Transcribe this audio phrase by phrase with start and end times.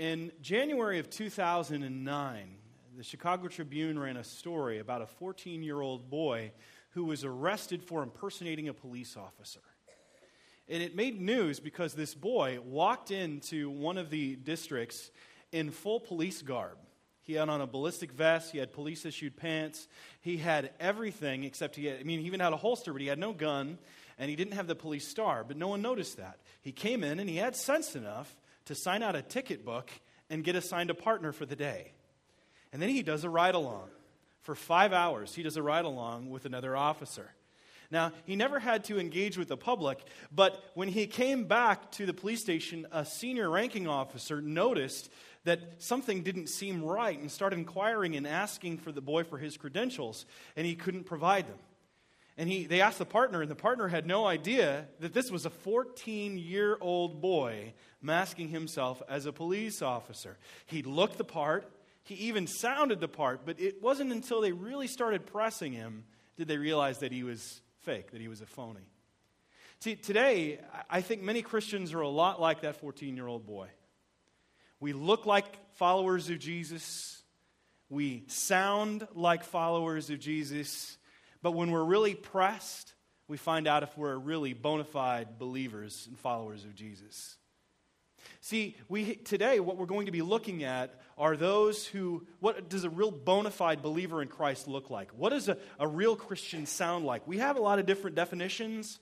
[0.00, 2.56] In January of 2009,
[2.96, 6.52] the Chicago Tribune ran a story about a 14 year old boy
[6.92, 9.60] who was arrested for impersonating a police officer.
[10.70, 15.10] And it made news because this boy walked into one of the districts
[15.52, 16.78] in full police garb.
[17.20, 19.86] He had on a ballistic vest, he had police issued pants,
[20.22, 23.08] he had everything except he had, I mean, he even had a holster, but he
[23.08, 23.76] had no gun,
[24.18, 26.38] and he didn't have the police star, but no one noticed that.
[26.62, 28.34] He came in and he had sense enough
[28.70, 29.90] to sign out a ticket book
[30.30, 31.90] and get assigned a partner for the day.
[32.72, 33.88] And then he does a ride along.
[34.42, 37.34] For five hours, he does a ride along with another officer.
[37.90, 39.98] Now, he never had to engage with the public,
[40.30, 45.10] but when he came back to the police station, a senior ranking officer noticed
[45.42, 49.56] that something didn't seem right and started inquiring and asking for the boy for his
[49.56, 51.58] credentials, and he couldn't provide them.
[52.38, 55.46] And he, they asked the partner, and the partner had no idea that this was
[55.46, 60.38] a 14 year old boy masking himself as a police officer.
[60.66, 61.70] He looked the part,
[62.02, 66.04] he even sounded the part, but it wasn't until they really started pressing him
[66.36, 68.88] did they realize that he was fake, that he was a phony.
[69.80, 70.58] See, today,
[70.88, 73.68] I think many Christians are a lot like that 14 year old boy.
[74.78, 77.22] We look like followers of Jesus,
[77.90, 80.96] we sound like followers of Jesus,
[81.42, 82.94] but when we're really pressed,
[83.28, 87.36] we find out if we're really bona fide believers and followers of Jesus.
[88.40, 92.84] See, we, today, what we're going to be looking at are those who, what does
[92.84, 95.10] a real bona fide believer in Christ look like?
[95.12, 97.26] What does a, a real Christian sound like?
[97.26, 98.98] We have a lot of different definitions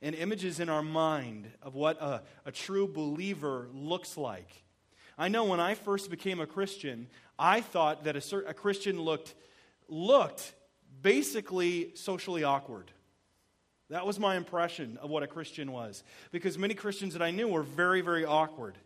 [0.00, 4.50] and images in our mind of what a, a true believer looks like.
[5.16, 9.34] I know when I first became a Christian, I thought that a, a Christian looked,
[9.88, 10.54] looked
[11.02, 12.90] basically socially awkward.
[13.90, 16.04] That was my impression of what a Christian was.
[16.30, 18.76] Because many Christians that I knew were very, very awkward.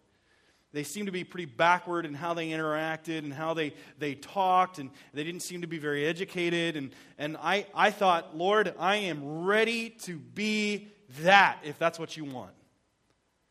[0.73, 4.79] They seemed to be pretty backward in how they interacted and how they, they talked,
[4.79, 6.77] and they didn't seem to be very educated.
[6.77, 10.89] And, and I, I thought, Lord, I am ready to be
[11.21, 12.53] that if that's what you want.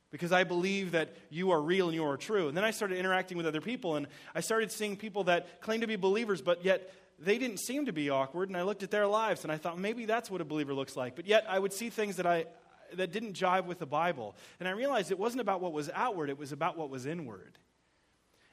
[0.10, 2.48] Because I believe that you are real and you are true.
[2.48, 5.82] And then I started interacting with other people, and I started seeing people that claim
[5.82, 6.92] to be believers, but yet
[7.24, 9.78] they didn't seem to be awkward, and I looked at their lives and I thought
[9.78, 11.16] maybe that's what a believer looks like.
[11.16, 12.46] But yet I would see things that I
[12.96, 14.36] that didn't jive with the Bible.
[14.60, 17.58] And I realized it wasn't about what was outward, it was about what was inward.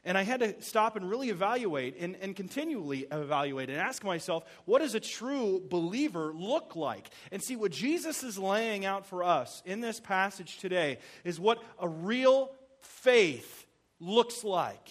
[0.05, 4.45] And I had to stop and really evaluate and, and continually evaluate and ask myself,
[4.65, 7.11] what does a true believer look like?
[7.33, 11.63] And see, what Jesus is laying out for us in this passage today is what
[11.81, 13.67] a real faith
[14.01, 14.89] looks like.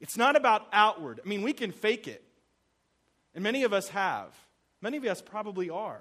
[0.00, 1.20] It's not about outward.
[1.24, 2.22] I mean, we can fake it.
[3.34, 4.34] And many of us have.
[4.80, 6.00] Many of us probably are.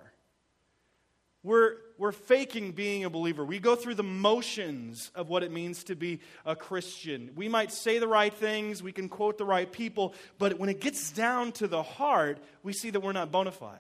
[1.44, 3.46] We're, we're faking being a believer.
[3.46, 7.32] We go through the motions of what it means to be a Christian.
[7.36, 10.82] We might say the right things, we can quote the right people, but when it
[10.82, 13.80] gets down to the heart, we see that we're not bona fide.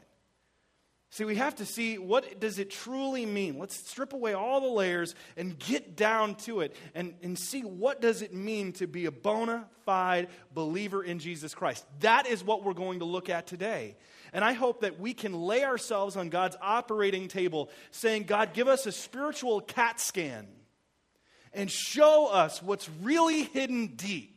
[1.09, 3.57] See, we have to see what does it truly mean.
[3.57, 8.01] Let's strip away all the layers and get down to it and, and see what
[8.01, 11.85] does it mean to be a bona fide believer in Jesus Christ.
[12.01, 13.95] That is what we're going to look at today.
[14.33, 18.67] And I hope that we can lay ourselves on God's operating table saying, God, give
[18.67, 20.45] us a spiritual CAT scan
[21.53, 24.36] and show us what's really hidden deep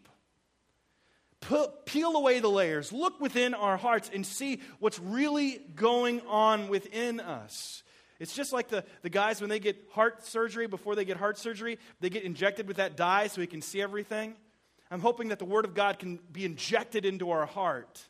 [1.40, 7.20] peel away the layers, look within our hearts, and see what's really going on within
[7.20, 7.82] us.
[8.18, 11.38] It's just like the, the guys when they get heart surgery, before they get heart
[11.38, 14.34] surgery, they get injected with that dye so we can see everything.
[14.90, 18.06] I'm hoping that the Word of God can be injected into our heart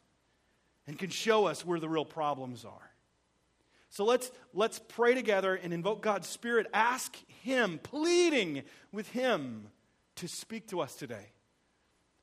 [0.87, 2.91] and can show us where the real problems are.
[3.91, 6.67] So let's, let's pray together and invoke God's Spirit.
[6.73, 9.69] Ask Him, pleading with Him
[10.17, 11.27] to speak to us today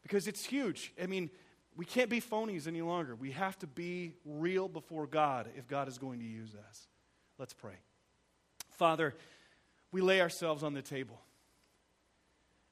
[0.08, 0.94] because it's huge.
[1.02, 1.30] I mean,
[1.76, 3.14] we can't be phonies any longer.
[3.14, 6.88] We have to be real before God if God is going to use us.
[7.38, 7.76] Let's pray.
[8.72, 9.14] Father,
[9.92, 11.20] we lay ourselves on the table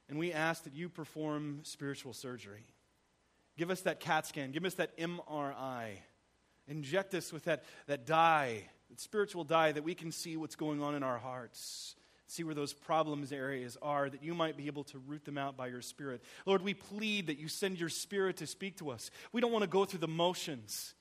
[0.07, 2.66] and we ask that you perform spiritual surgery.
[3.57, 5.89] Give us that CAT scan, give us that MRI.
[6.68, 10.81] Inject us with that, that dye, that spiritual dye, that we can see what's going
[10.81, 11.95] on in our hearts
[12.27, 15.56] see where those problems areas are, that you might be able to root them out
[15.56, 16.24] by your Spirit.
[16.45, 19.12] Lord, we plead that you send your Spirit to speak to us.
[19.31, 20.95] We don't want to go through the motions.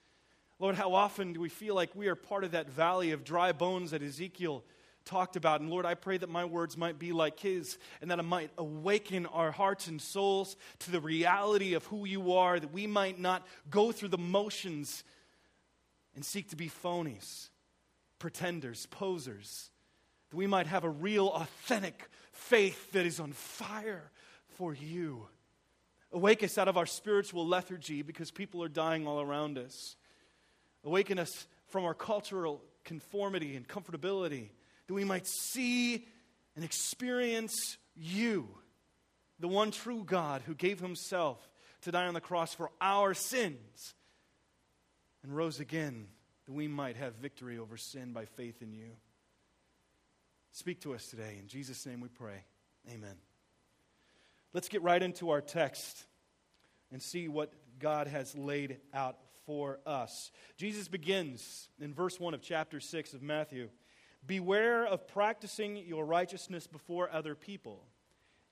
[0.59, 3.53] Lord, how often do we feel like we are part of that valley of dry
[3.53, 4.65] bones that Ezekiel
[5.05, 5.61] talked about?
[5.61, 8.51] And Lord, I pray that my words might be like his and that it might
[8.59, 13.19] awaken our hearts and souls to the reality of who you are, that we might
[13.19, 15.05] not go through the motions
[16.15, 17.49] and seek to be phonies,
[18.19, 19.71] pretenders, posers
[20.35, 24.11] that we might have a real, authentic faith that is on fire
[24.59, 25.29] for you.
[26.11, 29.95] Awake us out of our spiritual lethargy because people are dying all around us.
[30.83, 34.49] Awaken us from our cultural conformity and comfortability
[34.89, 36.09] that we might see
[36.57, 38.49] and experience you,
[39.39, 41.49] the one true God who gave himself
[41.83, 43.95] to die on the cross for our sins
[45.23, 46.09] and rose again
[46.47, 48.97] that we might have victory over sin by faith in you.
[50.55, 51.37] Speak to us today.
[51.41, 52.45] In Jesus' name we pray.
[52.89, 53.17] Amen.
[54.53, 56.05] Let's get right into our text
[56.93, 59.17] and see what God has laid out
[59.47, 60.31] for us.
[60.57, 63.69] Jesus begins in verse 1 of chapter 6 of Matthew
[64.25, 67.85] Beware of practicing your righteousness before other people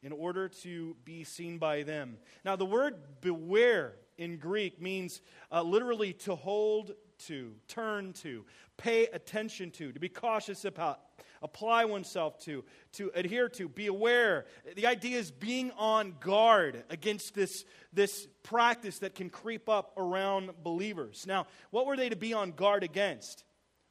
[0.02, 2.19] in order to be seen by them.
[2.44, 5.20] Now, the word beware in Greek means
[5.52, 6.94] uh, literally to hold
[7.26, 8.44] to, turn to,
[8.76, 11.00] pay attention to, to be cautious about,
[11.42, 14.46] apply oneself to, to adhere to, be aware.
[14.76, 20.50] The idea is being on guard against this, this practice that can creep up around
[20.62, 21.24] believers.
[21.26, 23.44] Now, what were they to be on guard against?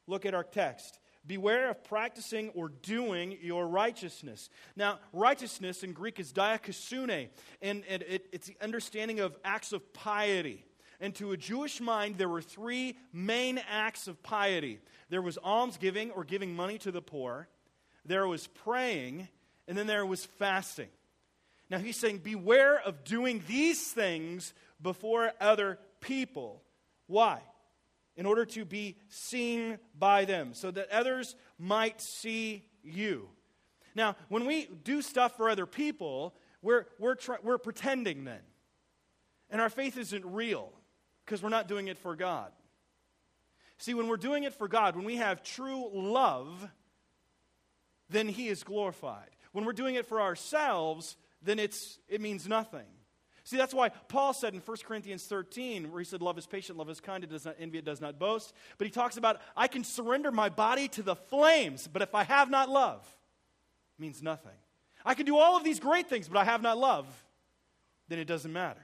[0.07, 1.00] Look at our text.
[1.25, 4.50] Beware of practicing or doing your righteousness.
[4.75, 7.30] Now, righteousness in Greek is dikaiosune,
[7.62, 10.65] and, and it, it's the understanding of acts of piety.
[11.01, 16.09] And to a Jewish mind, there were three main acts of piety there was almsgiving
[16.12, 17.50] or giving money to the poor,
[18.06, 19.27] there was praying,
[19.68, 20.88] and then there was fasting.
[21.69, 26.63] Now he's saying, Beware of doing these things before other people.
[27.07, 27.42] Why?
[28.15, 33.27] In order to be seen by them, so that others might see you.
[33.94, 38.39] Now, when we do stuff for other people, we're, we're, we're pretending then.
[39.50, 40.71] And our faith isn't real
[41.25, 42.51] because we're not doing it for God.
[43.77, 46.69] See, when we're doing it for God, when we have true love,
[48.09, 49.29] then He is glorified.
[49.51, 52.85] When we're doing it for ourselves, then it's, it means nothing.
[53.44, 56.77] See, that's why Paul said in 1 Corinthians 13, where he said, Love is patient,
[56.77, 58.53] love is kind, it does not envy, it does not boast.
[58.77, 62.23] But he talks about, I can surrender my body to the flames, but if I
[62.23, 63.01] have not love,
[63.97, 64.51] it means nothing.
[65.03, 67.07] I can do all of these great things, but I have not love,
[68.09, 68.81] then it doesn't matter.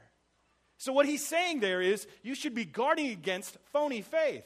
[0.78, 4.46] So, what he's saying there is you should be guarding against phony faith.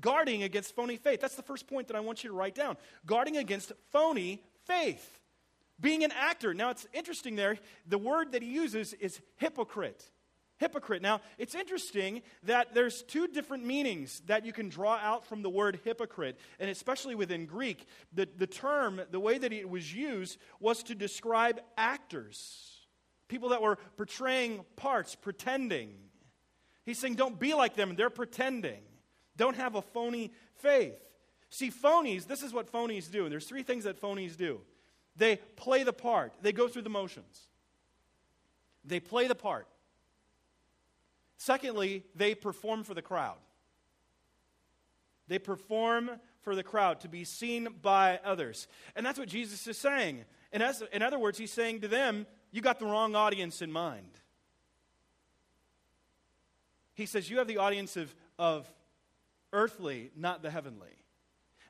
[0.00, 1.20] Guarding against phony faith.
[1.20, 2.76] That's the first point that I want you to write down.
[3.06, 5.20] Guarding against phony faith.
[5.80, 6.54] Being an actor.
[6.54, 7.58] Now, it's interesting there.
[7.86, 10.04] The word that he uses is hypocrite.
[10.58, 11.02] Hypocrite.
[11.02, 15.50] Now, it's interesting that there's two different meanings that you can draw out from the
[15.50, 17.86] word hypocrite, and especially within Greek.
[18.12, 22.77] The, the term, the way that it was used, was to describe actors
[23.28, 25.94] people that were portraying parts, pretending.
[26.84, 27.94] He's saying, don't be like them.
[27.94, 28.80] They're pretending.
[29.36, 30.98] Don't have a phony faith.
[31.50, 33.24] See, phonies, this is what phonies do.
[33.24, 34.60] And there's three things that phonies do
[35.16, 37.48] they play the part, they go through the motions.
[38.84, 39.66] They play the part.
[41.36, 43.36] Secondly, they perform for the crowd.
[45.26, 48.66] They perform for the crowd to be seen by others.
[48.96, 50.24] And that's what Jesus is saying.
[50.52, 50.62] In,
[51.02, 54.10] other words, he's saying to them, you got the wrong audience in mind.
[56.94, 58.70] He says, You have the audience of, of
[59.52, 60.88] earthly, not the heavenly.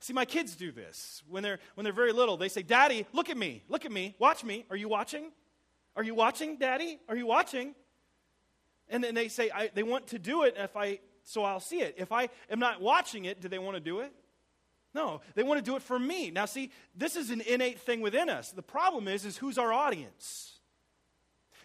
[0.00, 1.22] See, my kids do this.
[1.28, 4.14] When they're, when they're very little, they say, Daddy, look at me, look at me,
[4.19, 4.64] watch me.
[4.70, 5.32] Are you watching?
[5.96, 6.98] Are you watching, Daddy?
[7.08, 7.75] Are you watching?
[8.88, 11.80] And then they say, I, they want to do it if I, so I'll see
[11.80, 11.97] it.
[11.99, 14.12] If I am not watching it, do they want to do it?
[14.94, 16.30] No, they want to do it for me.
[16.30, 18.52] Now, see, this is an innate thing within us.
[18.52, 20.58] The problem is, is who's our audience?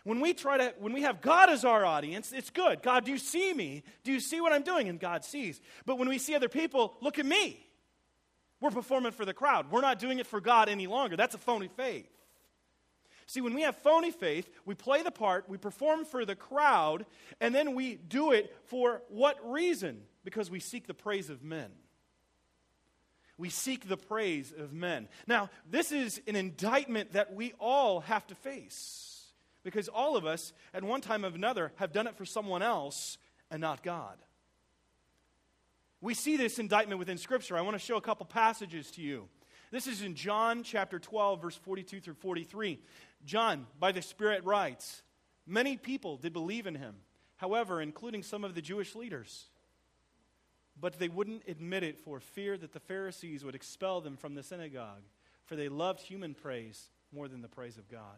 [0.03, 2.81] When we try to, when we have God as our audience, it's good.
[2.81, 3.83] God, do you see me?
[4.03, 4.89] Do you see what I'm doing?
[4.89, 5.61] And God sees.
[5.85, 7.65] But when we see other people, look at me.
[8.59, 9.71] We're performing for the crowd.
[9.71, 11.15] We're not doing it for God any longer.
[11.15, 12.09] That's a phony faith.
[13.27, 17.05] See, when we have phony faith, we play the part, we perform for the crowd,
[17.39, 20.01] and then we do it for what reason?
[20.25, 21.71] Because we seek the praise of men.
[23.37, 25.07] We seek the praise of men.
[25.27, 29.12] Now, this is an indictment that we all have to face.
[29.63, 33.17] Because all of us, at one time or another, have done it for someone else
[33.49, 34.17] and not God.
[36.01, 37.55] We see this indictment within Scripture.
[37.55, 39.29] I want to show a couple passages to you.
[39.71, 42.79] This is in John chapter 12, verse 42 through 43.
[43.25, 45.01] John, by the Spirit, writes
[45.47, 46.95] Many people did believe in him,
[47.37, 49.45] however, including some of the Jewish leaders.
[50.79, 54.43] But they wouldn't admit it for fear that the Pharisees would expel them from the
[54.43, 55.03] synagogue,
[55.45, 58.17] for they loved human praise more than the praise of God.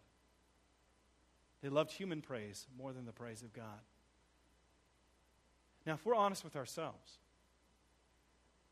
[1.65, 3.81] They loved human praise more than the praise of God.
[5.83, 7.13] Now, if we're honest with ourselves,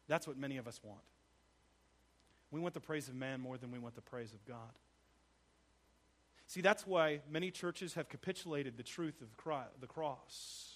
[0.07, 1.01] that's what many of us want.
[2.51, 4.77] We want the praise of man more than we want the praise of God.
[6.45, 9.29] See, that's why many churches have capitulated the truth of
[9.81, 10.73] the cross.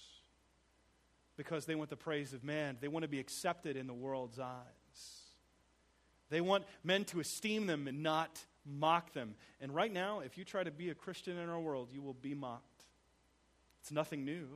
[1.36, 2.78] Because they want the praise of man.
[2.80, 5.22] They want to be accepted in the world's eyes.
[6.30, 9.34] They want men to esteem them and not mock them.
[9.60, 12.14] And right now, if you try to be a Christian in our world, you will
[12.14, 12.84] be mocked.
[13.80, 14.46] It's nothing new,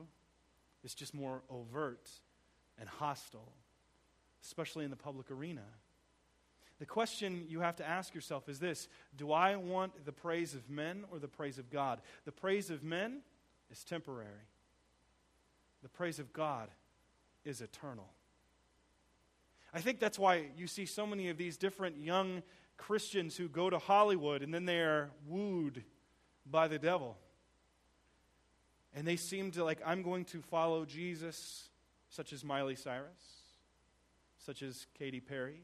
[0.83, 2.09] it's just more overt
[2.79, 3.51] and hostile,
[4.43, 5.63] especially in the public arena.
[6.79, 10.69] The question you have to ask yourself is this Do I want the praise of
[10.69, 12.01] men or the praise of God?
[12.25, 13.21] The praise of men
[13.71, 14.47] is temporary,
[15.81, 16.69] the praise of God
[17.45, 18.09] is eternal.
[19.73, 22.43] I think that's why you see so many of these different young
[22.77, 25.83] Christians who go to Hollywood and then they are wooed
[26.45, 27.17] by the devil.
[28.93, 31.69] And they seem to like, I'm going to follow Jesus,
[32.09, 33.41] such as Miley Cyrus,
[34.37, 35.63] such as Katy Perry,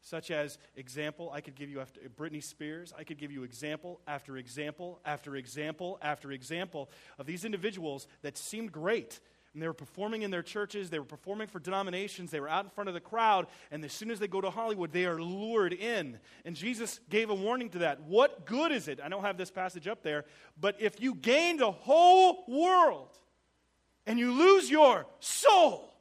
[0.00, 4.00] such as example, I could give you after Britney Spears, I could give you example
[4.06, 9.20] after example after example after example of these individuals that seemed great.
[9.52, 12.64] And they were performing in their churches, they were performing for denominations, they were out
[12.64, 15.20] in front of the crowd, and as soon as they go to Hollywood, they are
[15.20, 16.18] lured in.
[16.46, 18.00] And Jesus gave a warning to that.
[18.02, 18.98] What good is it?
[19.02, 20.24] I don't have this passage up there,
[20.58, 23.10] but if you gain the whole world
[24.06, 25.92] and you lose your soul,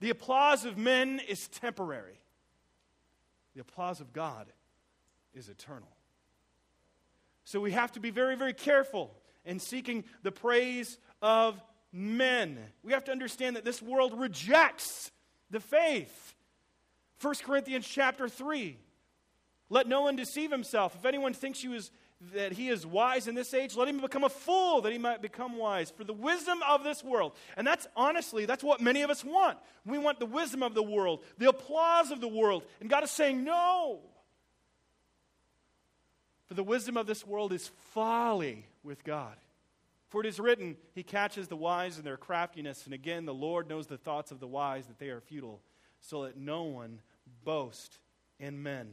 [0.00, 2.18] the applause of men is temporary.
[3.54, 4.46] The applause of God
[5.32, 5.88] is eternal.
[7.44, 11.60] So we have to be very, very careful in seeking the praise of
[11.92, 12.58] men.
[12.82, 15.10] We have to understand that this world rejects
[15.50, 16.34] the faith.
[17.20, 18.78] 1 Corinthians chapter 3.
[19.70, 20.94] Let no one deceive himself.
[20.94, 21.90] If anyone thinks he was,
[22.34, 25.20] that he is wise in this age, let him become a fool that he might
[25.20, 25.90] become wise.
[25.90, 29.58] For the wisdom of this world, and that's honestly, that's what many of us want.
[29.84, 32.64] We want the wisdom of the world, the applause of the world.
[32.80, 34.00] And God is saying, no.
[36.46, 39.36] For the wisdom of this world is folly with God.
[40.08, 43.68] For it is written, He catches the wise in their craftiness, and again, the Lord
[43.68, 45.60] knows the thoughts of the wise, that they are futile,
[46.00, 47.00] so let no one
[47.44, 47.98] boast
[48.38, 48.92] in men.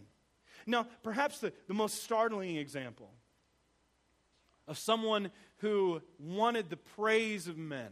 [0.66, 3.12] Now, perhaps the, the most startling example
[4.68, 7.90] of someone who wanted the praise of men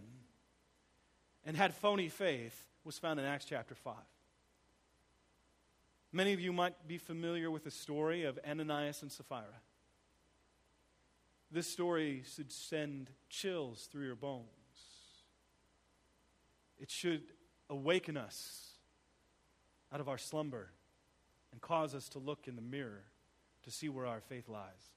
[1.45, 3.95] and had phony faith was found in Acts chapter 5.
[6.11, 9.61] Many of you might be familiar with the story of Ananias and Sapphira.
[11.53, 14.47] This story should send chills through your bones.
[16.79, 17.21] It should
[17.69, 18.71] awaken us
[19.93, 20.71] out of our slumber
[21.51, 23.03] and cause us to look in the mirror
[23.65, 24.95] to see where our faith lies.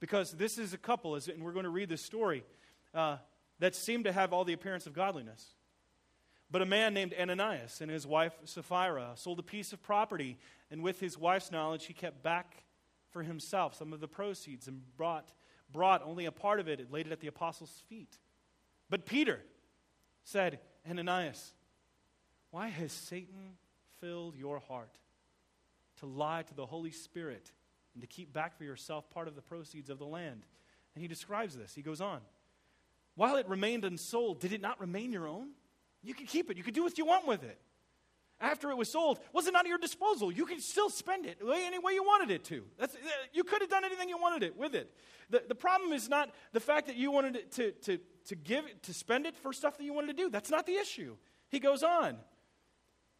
[0.00, 2.42] Because this is a couple, and we're going to read this story,
[2.92, 3.18] uh,
[3.60, 5.54] that seemed to have all the appearance of godliness.
[6.50, 10.36] But a man named Ananias and his wife Sapphira sold a piece of property,
[10.68, 12.64] and with his wife's knowledge, he kept back
[13.10, 15.32] for himself some of the proceeds and brought,
[15.72, 18.18] brought only a part of it and laid it at the apostles' feet.
[18.90, 19.40] But Peter
[20.24, 21.52] said, Ananias,
[22.50, 23.56] why has Satan
[24.00, 24.98] filled your heart
[26.00, 27.50] to lie to the Holy Spirit
[27.94, 30.42] and to keep back for yourself part of the proceeds of the land?
[30.94, 31.74] And he describes this.
[31.74, 32.20] He goes on,
[33.14, 35.50] While it remained unsold, did it not remain your own?
[36.02, 37.58] You could keep it, you could do what you want with it
[38.40, 40.30] after it was sold wasn't at your disposal.
[40.30, 42.64] You could still spend it any way you wanted it to.
[42.78, 42.98] That's, uh,
[43.32, 44.90] you could have done anything you wanted it with it.
[45.30, 48.64] The, the problem is not the fact that you wanted it to, to, to give
[48.82, 50.30] to spend it for stuff that you wanted to do.
[50.30, 51.16] That's not the issue.
[51.50, 52.16] He goes on.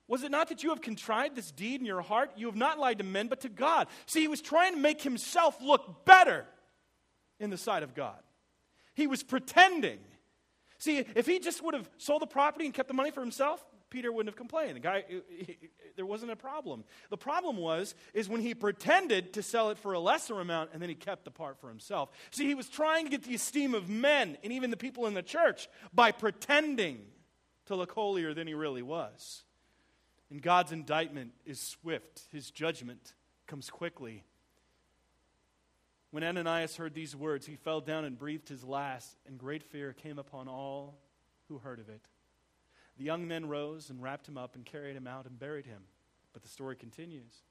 [0.06, 2.30] Was it not that you have contrived this deed in your heart?
[2.36, 3.88] You have not lied to men, but to God.
[4.06, 6.46] See, he was trying to make himself look better
[7.38, 8.18] in the sight of God.
[8.94, 9.98] He was pretending.
[10.78, 13.64] See, if he just would have sold the property and kept the money for himself,
[13.90, 14.76] Peter wouldn't have complained.
[14.76, 15.58] The guy, he, he,
[15.96, 16.84] there wasn't a problem.
[17.10, 20.82] The problem was, is when he pretended to sell it for a lesser amount and
[20.82, 22.10] then he kept the part for himself.
[22.30, 25.14] See, he was trying to get the esteem of men and even the people in
[25.14, 27.00] the church by pretending
[27.66, 29.44] to look holier than he really was.
[30.30, 33.14] And God's indictment is swift, his judgment
[33.46, 34.24] comes quickly.
[36.10, 39.92] When Ananias heard these words, he fell down and breathed his last, and great fear
[39.92, 40.98] came upon all
[41.48, 42.00] who heard of it.
[42.98, 45.82] The young men rose and wrapped him up and carried him out and buried him.
[46.32, 47.42] But the story continues.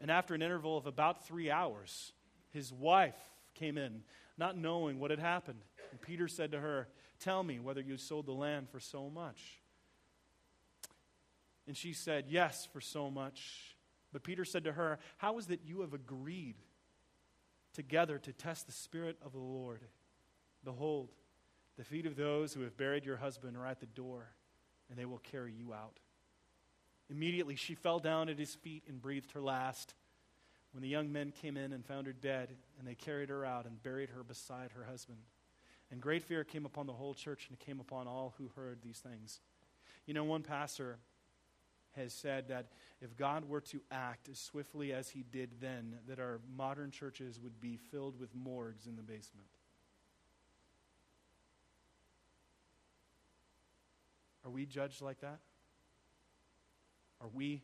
[0.00, 2.12] And after an interval of about three hours,
[2.50, 3.18] his wife
[3.54, 4.02] came in,
[4.38, 5.60] not knowing what had happened.
[5.90, 9.60] And Peter said to her, Tell me whether you sold the land for so much.
[11.66, 13.76] And she said, Yes, for so much.
[14.12, 16.56] But Peter said to her, How is it you have agreed
[17.74, 19.82] together to test the Spirit of the Lord?
[20.64, 21.10] Behold,
[21.76, 24.30] the feet of those who have buried your husband are at the door
[24.90, 25.98] and they will carry you out.
[27.08, 29.94] Immediately she fell down at his feet and breathed her last.
[30.72, 33.66] when the young men came in and found her dead, and they carried her out
[33.66, 35.18] and buried her beside her husband.
[35.90, 38.78] And great fear came upon the whole church and it came upon all who heard
[38.82, 39.40] these things.
[40.06, 40.98] You know, one pastor
[41.96, 42.66] has said that
[43.00, 47.40] if God were to act as swiftly as he did then, that our modern churches
[47.42, 49.48] would be filled with morgues in the basement.
[54.50, 55.38] Are we judged like that?
[57.20, 57.62] Are we,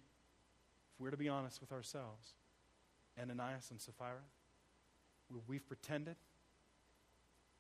[0.94, 2.34] if we're to be honest with ourselves,
[3.20, 4.22] Ananias and Sapphira?
[5.48, 6.14] We've pretended,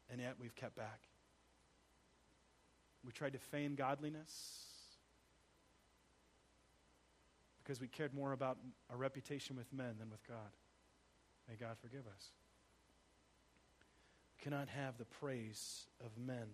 [0.08, 1.00] and yet we've kept back.
[3.04, 4.62] We tried to feign godliness
[7.64, 8.58] because we cared more about
[8.90, 10.54] our reputation with men than with God.
[11.48, 12.30] May God forgive us.
[14.38, 16.46] We cannot have the praise of men.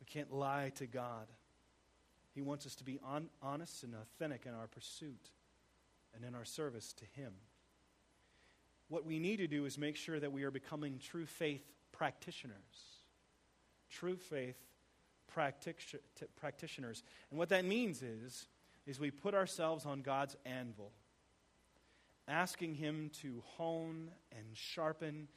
[0.00, 1.26] We can't lie to God.
[2.34, 5.30] He wants us to be on, honest and authentic in our pursuit
[6.14, 7.32] and in our service to Him.
[8.88, 12.54] What we need to do is make sure that we are becoming true faith practitioners.
[13.88, 14.56] True faith
[15.28, 16.00] practic-
[16.36, 17.02] practitioners.
[17.30, 18.46] And what that means is,
[18.86, 20.92] is we put ourselves on God's anvil,
[22.26, 25.28] asking Him to hone and sharpen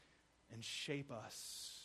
[0.52, 1.80] and shape us,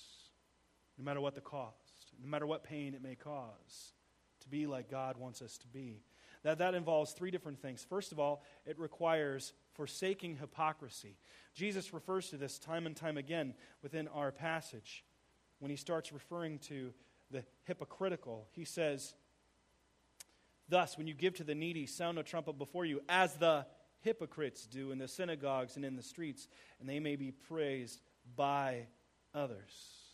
[0.99, 1.88] no matter what the cost,
[2.23, 3.93] no matter what pain it may cause,
[4.41, 6.03] to be like God wants us to be.
[6.43, 7.85] That, that involves three different things.
[7.89, 11.17] First of all, it requires forsaking hypocrisy.
[11.55, 15.05] Jesus refers to this time and time again within our passage.
[15.59, 16.93] When he starts referring to
[17.31, 19.15] the hypocritical, he says,
[20.69, 23.67] Thus, when you give to the needy, sound a trumpet before you, as the
[24.01, 26.47] hypocrites do in the synagogues and in the streets,
[26.79, 28.01] and they may be praised
[28.37, 28.87] by
[29.35, 30.08] others.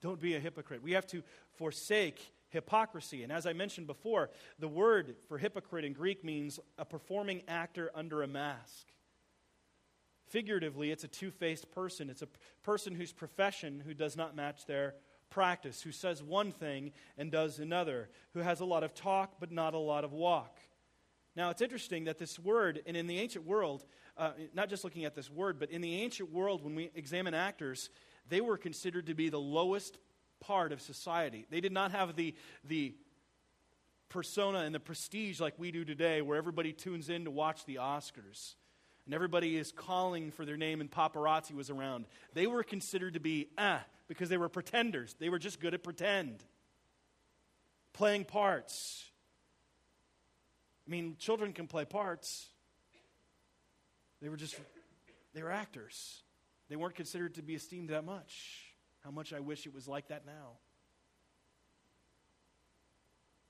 [0.00, 0.82] Don't be a hypocrite.
[0.82, 1.22] We have to
[1.56, 3.22] forsake hypocrisy.
[3.22, 7.90] And as I mentioned before, the word for hypocrite in Greek means a performing actor
[7.94, 8.86] under a mask.
[10.28, 12.08] Figuratively, it's a two faced person.
[12.08, 12.28] It's a
[12.62, 14.94] person whose profession who does not match their
[15.28, 19.52] practice, who says one thing and does another, who has a lot of talk but
[19.52, 20.58] not a lot of walk.
[21.36, 23.84] Now, it's interesting that this word, and in the ancient world,
[24.16, 27.34] uh, not just looking at this word, but in the ancient world, when we examine
[27.34, 27.88] actors,
[28.30, 29.98] they were considered to be the lowest
[30.40, 31.46] part of society.
[31.50, 32.94] They did not have the, the
[34.08, 37.76] persona and the prestige like we do today, where everybody tunes in to watch the
[37.76, 38.54] Oscars
[39.06, 42.06] and everybody is calling for their name and paparazzi was around.
[42.34, 45.14] They were considered to be ah because they were pretenders.
[45.18, 46.44] They were just good at pretend,
[47.92, 49.04] playing parts.
[50.86, 52.46] I mean, children can play parts.
[54.20, 54.56] They were just,
[55.34, 56.22] they were actors.
[56.70, 58.72] They weren't considered to be esteemed that much.
[59.00, 60.52] How much I wish it was like that now.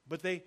[0.08, 0.42] But they,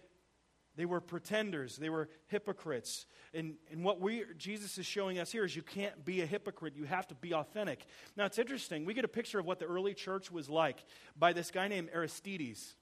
[0.75, 1.77] they were pretenders.
[1.77, 3.05] They were hypocrites.
[3.31, 6.75] And, and what we, Jesus is showing us here is you can't be a hypocrite.
[6.75, 7.85] You have to be authentic.
[8.17, 8.85] Now, it's interesting.
[8.85, 10.83] We get a picture of what the early church was like
[11.17, 12.75] by this guy named Aristides.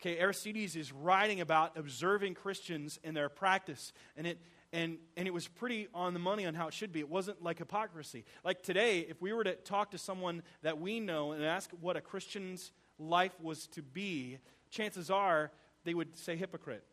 [0.00, 3.94] Okay, Aristides is writing about observing Christians in their practice.
[4.16, 4.38] And it,
[4.72, 7.00] and, and it was pretty on the money on how it should be.
[7.00, 8.24] It wasn't like hypocrisy.
[8.44, 11.96] Like today, if we were to talk to someone that we know and ask what
[11.96, 14.38] a Christian's life was to be,
[14.70, 15.50] chances are
[15.84, 16.84] they would say hypocrite.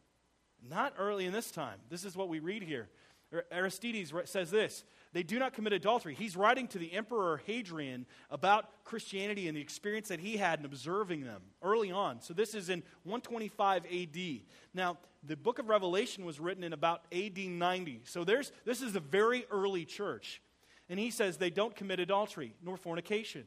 [0.68, 1.80] Not early in this time.
[1.90, 2.90] This is what we read here.
[3.52, 6.14] Aristides says this they do not commit adultery.
[6.14, 10.66] He's writing to the Emperor Hadrian about Christianity and the experience that he had in
[10.66, 12.22] observing them early on.
[12.22, 14.18] So this is in 125 AD.
[14.74, 18.02] Now, the book of Revelation was written in about AD 90.
[18.06, 20.42] So there's, this is a very early church.
[20.90, 23.46] And he says they don't commit adultery nor fornication,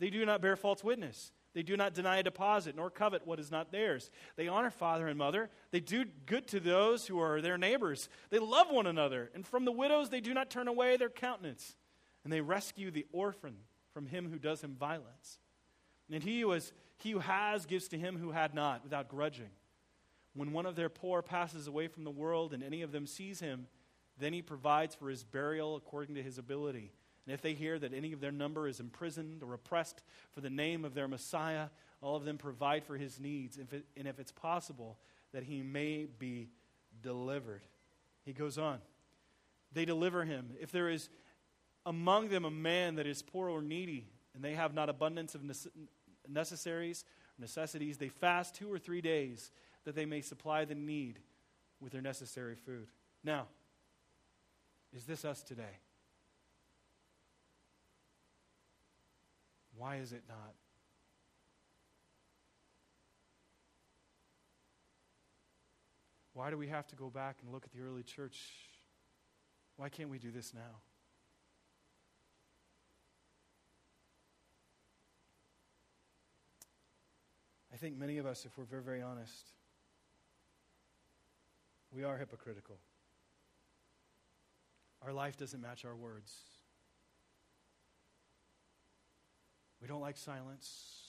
[0.00, 1.30] they do not bear false witness.
[1.54, 4.10] They do not deny a deposit, nor covet what is not theirs.
[4.36, 5.50] They honor father and mother.
[5.70, 8.08] They do good to those who are their neighbors.
[8.30, 9.30] They love one another.
[9.34, 11.76] And from the widows they do not turn away their countenance.
[12.24, 13.54] And they rescue the orphan
[13.92, 15.38] from him who does him violence.
[16.10, 19.50] And he who, is, he who has gives to him who had not, without grudging.
[20.34, 23.38] When one of their poor passes away from the world and any of them sees
[23.38, 23.68] him,
[24.18, 26.92] then he provides for his burial according to his ability.
[27.26, 30.50] And if they hear that any of their number is imprisoned or oppressed for the
[30.50, 31.68] name of their Messiah,
[32.02, 34.98] all of them provide for his needs, if it, and if it's possible,
[35.32, 36.50] that he may be
[37.02, 37.62] delivered.
[38.24, 38.78] He goes on.
[39.72, 40.50] They deliver him.
[40.60, 41.08] If there is
[41.86, 45.42] among them a man that is poor or needy, and they have not abundance of
[46.28, 47.04] necessaries,
[47.38, 49.50] necessities, they fast two or three days
[49.84, 51.20] that they may supply the need
[51.80, 52.88] with their necessary food.
[53.22, 53.46] Now,
[54.94, 55.78] is this us today?
[59.84, 60.54] Why is it not?
[66.32, 68.40] Why do we have to go back and look at the early church
[69.76, 70.80] Why can't we do this now?
[77.70, 79.50] I think many of us, if we're very, very honest,
[81.92, 82.78] we are hypocritical.
[85.02, 86.53] Our life doesn't match our words.
[89.84, 91.02] We don't like silence.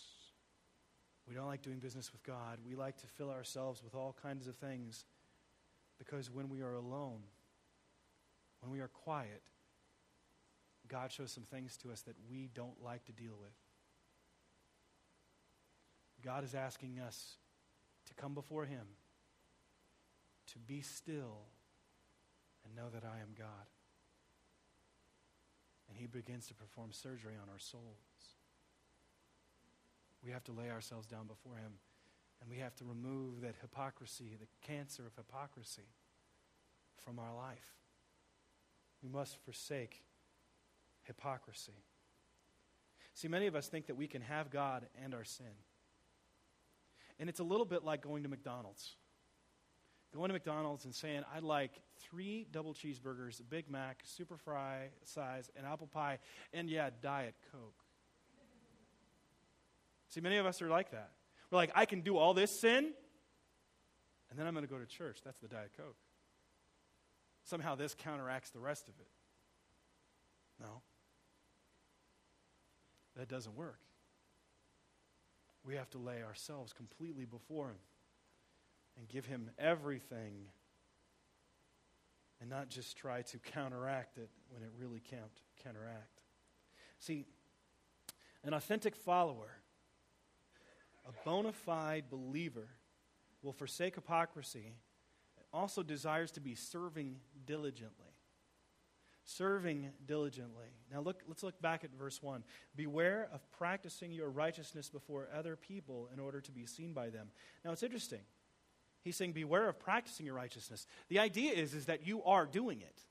[1.29, 2.57] We don't like doing business with God.
[2.67, 5.05] We like to fill ourselves with all kinds of things
[5.97, 7.21] because when we are alone,
[8.59, 9.43] when we are quiet,
[10.89, 13.53] God shows some things to us that we don't like to deal with.
[16.21, 17.35] God is asking us
[18.07, 18.87] to come before Him,
[20.51, 21.37] to be still,
[22.65, 23.69] and know that I am God.
[25.87, 28.14] And He begins to perform surgery on our souls.
[30.25, 31.73] We have to lay ourselves down before Him,
[32.41, 35.87] and we have to remove that hypocrisy, the cancer of hypocrisy,
[37.03, 37.75] from our life.
[39.03, 40.03] We must forsake
[41.03, 41.83] hypocrisy.
[43.13, 45.45] See, many of us think that we can have God and our sin.
[47.19, 48.95] And it's a little bit like going to McDonald's.
[50.13, 54.89] Going to McDonald's and saying, I'd like three double cheeseburgers, a Big Mac, super fry
[55.03, 56.19] size, an apple pie,
[56.51, 57.84] and yeah, Diet Coke.
[60.15, 61.11] See, many of us are like that.
[61.51, 62.91] We're like, I can do all this sin,
[64.29, 65.19] and then I'm going to go to church.
[65.23, 65.97] That's the Diet Coke.
[67.43, 69.07] Somehow this counteracts the rest of it.
[70.59, 70.81] No.
[73.15, 73.79] That doesn't work
[75.65, 77.77] we have to lay ourselves completely before Him
[78.97, 80.45] and give Him everything
[82.39, 85.23] and not just try to counteract it when it really can't
[85.63, 86.21] counteract.
[86.99, 87.25] See,
[88.43, 89.57] an authentic follower,
[91.07, 92.67] a bona fide believer,
[93.41, 94.73] will forsake hypocrisy,
[95.53, 98.15] also desires to be serving diligently
[99.25, 100.67] serving diligently.
[100.91, 102.43] Now look, let's look back at verse 1.
[102.75, 107.29] Beware of practicing your righteousness before other people in order to be seen by them.
[107.63, 108.21] Now it's interesting.
[109.01, 110.87] He's saying, Beware of practicing your righteousness.
[111.09, 113.01] The idea is, is that you are doing it.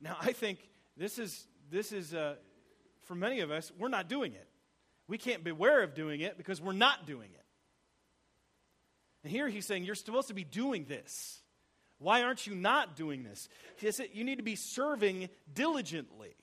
[0.00, 0.58] Now I think
[0.96, 2.34] this is, this is uh,
[3.02, 4.48] for many of us, we're not doing it.
[5.08, 7.44] We can't beware of doing it because we're not doing it.
[9.22, 11.40] And here he's saying, You're supposed to be doing this.
[11.98, 13.48] Why aren't you not doing this?
[14.12, 16.34] You need to be serving diligently.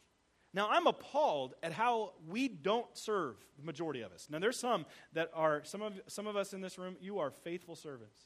[0.54, 4.28] Now, I'm appalled at how we don't serve, the majority of us.
[4.30, 7.32] Now, there's some that are, some of, some of us in this room, you are
[7.32, 8.20] faithful servants.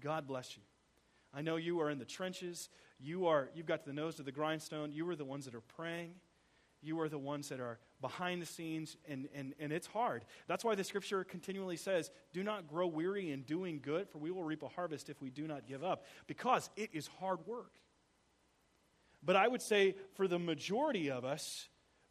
[0.00, 0.62] God bless you.
[1.32, 2.68] I know you are in the trenches.
[2.98, 4.92] You are, you've got the nose to the grindstone.
[4.92, 6.14] You are the ones that are praying.
[6.82, 10.24] You are the ones that are behind the scenes, and, and, and it's hard.
[10.48, 14.32] That's why the scripture continually says, Do not grow weary in doing good, for we
[14.32, 17.72] will reap a harvest if we do not give up, because it is hard work.
[19.22, 21.68] But I would say for the majority of us,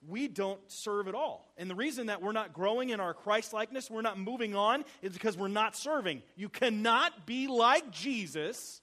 [0.07, 1.53] we don't serve at all.
[1.57, 4.83] And the reason that we're not growing in our Christ likeness, we're not moving on,
[5.01, 6.23] is because we're not serving.
[6.35, 8.81] You cannot be like Jesus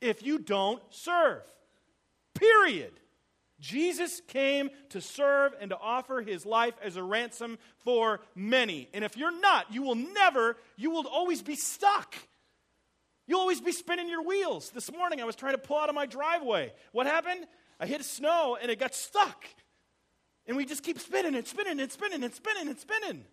[0.00, 1.42] if you don't serve.
[2.34, 2.92] Period.
[3.64, 8.90] Jesus came to serve and to offer his life as a ransom for many.
[8.92, 12.14] And if you're not, you will never, you will always be stuck.
[13.26, 14.68] You'll always be spinning your wheels.
[14.68, 16.74] This morning I was trying to pull out of my driveway.
[16.92, 17.46] What happened?
[17.80, 19.46] I hit snow and it got stuck.
[20.46, 23.24] And we just keep spinning and spinning and spinning and spinning and spinning.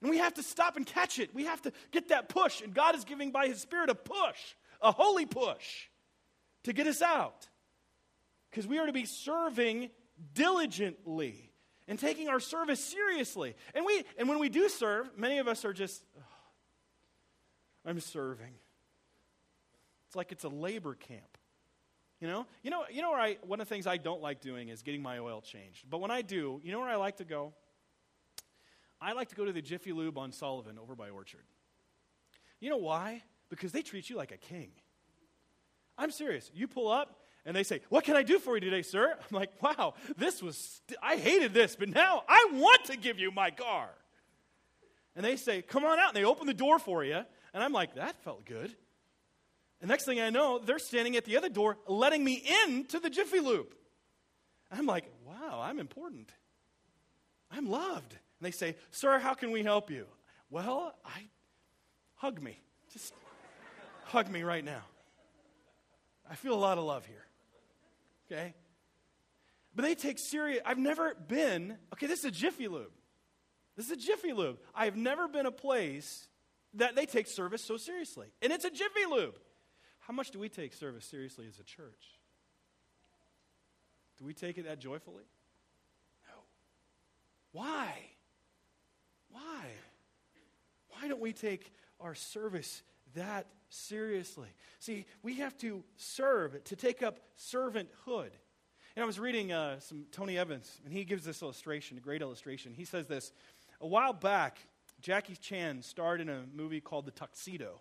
[0.00, 1.32] And we have to stop and catch it.
[1.36, 2.62] We have to get that push.
[2.62, 5.86] And God is giving by His Spirit a push, a holy push,
[6.64, 7.46] to get us out
[8.52, 9.88] because we are to be serving
[10.34, 11.50] diligently
[11.88, 13.56] and taking our service seriously.
[13.74, 16.22] And we and when we do serve, many of us are just oh,
[17.86, 18.52] I'm serving.
[20.06, 21.38] It's like it's a labor camp.
[22.20, 22.46] You know?
[22.62, 24.82] You know, you know where I one of the things I don't like doing is
[24.82, 25.86] getting my oil changed.
[25.88, 27.54] But when I do, you know where I like to go?
[29.00, 31.42] I like to go to the Jiffy Lube on Sullivan over by Orchard.
[32.60, 33.22] You know why?
[33.48, 34.70] Because they treat you like a king.
[35.98, 36.50] I'm serious.
[36.54, 39.16] You pull up, and they say, What can I do for you today, sir?
[39.30, 43.18] I'm like, Wow, this was, st- I hated this, but now I want to give
[43.18, 43.88] you my car.
[45.16, 46.08] And they say, Come on out.
[46.08, 47.20] And they open the door for you.
[47.54, 48.74] And I'm like, That felt good.
[49.80, 53.00] And next thing I know, they're standing at the other door letting me in to
[53.00, 53.74] the Jiffy Lube.
[54.70, 56.30] I'm like, Wow, I'm important.
[57.50, 58.12] I'm loved.
[58.12, 60.06] And they say, Sir, how can we help you?
[60.48, 61.26] Well, I,
[62.14, 62.60] hug me.
[62.92, 63.12] Just
[64.04, 64.82] hug me right now.
[66.30, 67.26] I feel a lot of love here
[68.32, 68.54] okay?
[69.74, 70.60] But they take serious.
[70.64, 72.92] I've never been, okay, this is a Jiffy Lube.
[73.76, 74.58] This is a Jiffy Lube.
[74.74, 76.28] I've never been a place
[76.74, 78.28] that they take service so seriously.
[78.42, 79.38] And it's a Jiffy Lube.
[80.00, 82.18] How much do we take service seriously as a church?
[84.18, 85.24] Do we take it that joyfully?
[86.28, 86.42] No.
[87.52, 87.94] Why?
[89.30, 89.64] Why?
[90.88, 92.82] Why don't we take our service
[93.14, 94.48] that seriously?
[94.78, 98.30] See, we have to serve, to take up servanthood.
[98.94, 102.20] And I was reading uh, some Tony Evans, and he gives this illustration, a great
[102.20, 102.74] illustration.
[102.74, 103.32] He says this
[103.80, 104.58] A while back,
[105.00, 107.80] Jackie Chan starred in a movie called The Tuxedo.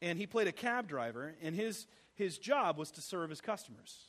[0.00, 4.08] And he played a cab driver, and his, his job was to serve his customers.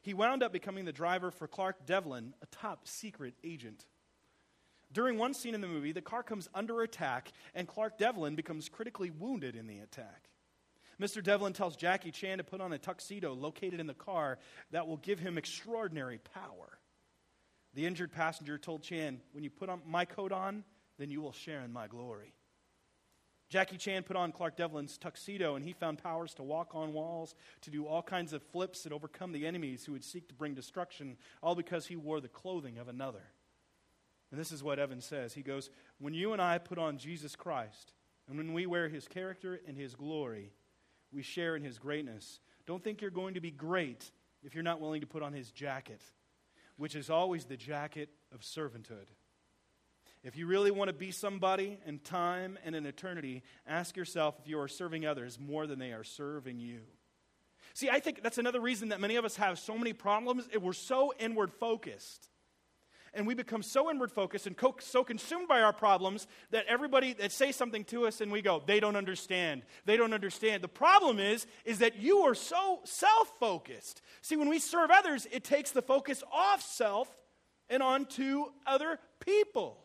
[0.00, 3.84] He wound up becoming the driver for Clark Devlin, a top secret agent.
[4.92, 8.68] During one scene in the movie, the car comes under attack, and Clark Devlin becomes
[8.68, 10.28] critically wounded in the attack.
[11.00, 11.22] Mr.
[11.22, 14.38] Devlin tells Jackie Chan to put on a tuxedo located in the car
[14.70, 16.78] that will give him extraordinary power.
[17.74, 20.64] The injured passenger told Chan, When you put on my coat on,
[20.98, 22.34] then you will share in my glory.
[23.48, 27.34] Jackie Chan put on Clark Devlin's tuxedo, and he found powers to walk on walls,
[27.62, 30.54] to do all kinds of flips and overcome the enemies who would seek to bring
[30.54, 33.24] destruction, all because he wore the clothing of another.
[34.32, 35.34] And this is what Evan says.
[35.34, 35.68] He goes,
[36.00, 37.92] When you and I put on Jesus Christ,
[38.26, 40.52] and when we wear his character and his glory,
[41.12, 42.40] we share in his greatness.
[42.66, 44.10] Don't think you're going to be great
[44.42, 46.00] if you're not willing to put on his jacket,
[46.78, 49.06] which is always the jacket of servanthood.
[50.24, 54.48] If you really want to be somebody in time and in eternity, ask yourself if
[54.48, 56.80] you are serving others more than they are serving you.
[57.74, 60.48] See, I think that's another reason that many of us have so many problems.
[60.58, 62.28] We're so inward focused
[63.14, 67.12] and we become so inward focused and co- so consumed by our problems that everybody
[67.14, 69.62] that says something to us and we go they don't understand.
[69.84, 70.62] They don't understand.
[70.62, 74.02] The problem is is that you are so self-focused.
[74.22, 77.08] See when we serve others it takes the focus off self
[77.68, 79.78] and onto other people.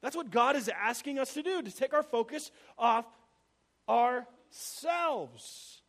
[0.00, 3.04] That's what god is asking us to do to take our focus off
[3.88, 5.82] ourselves.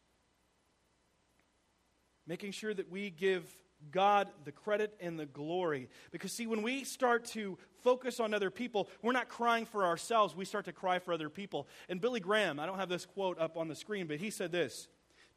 [2.27, 3.49] Making sure that we give
[3.91, 5.89] God the credit and the glory.
[6.11, 10.35] Because, see, when we start to focus on other people, we're not crying for ourselves,
[10.35, 11.67] we start to cry for other people.
[11.87, 14.51] And Billy Graham, I don't have this quote up on the screen, but he said
[14.51, 14.87] this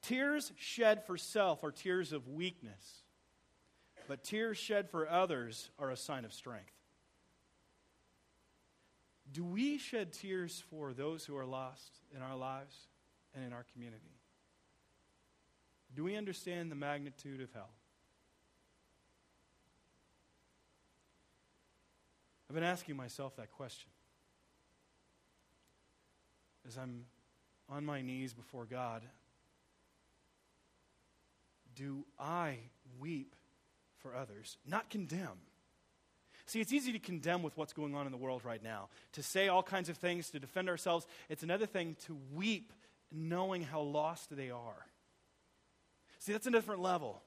[0.03, 3.05] Tears shed for self are tears of weakness,
[4.09, 6.73] but tears shed for others are a sign of strength.
[9.33, 12.77] Do we shed tears for those who are lost in our lives
[13.35, 14.19] and in our community?
[15.95, 17.71] Do we understand the magnitude of hell?
[22.53, 23.89] I've been asking myself that question.
[26.69, 27.07] As I'm
[27.71, 29.01] on my knees before God,
[31.75, 32.59] do I
[33.01, 33.35] weep
[34.01, 35.39] for others, not condemn?
[36.45, 39.23] See, it's easy to condemn with what's going on in the world right now, to
[39.23, 41.07] say all kinds of things, to defend ourselves.
[41.31, 42.71] It's another thing to weep
[43.11, 44.87] knowing how lost they are.
[46.19, 47.23] See, that's a different level.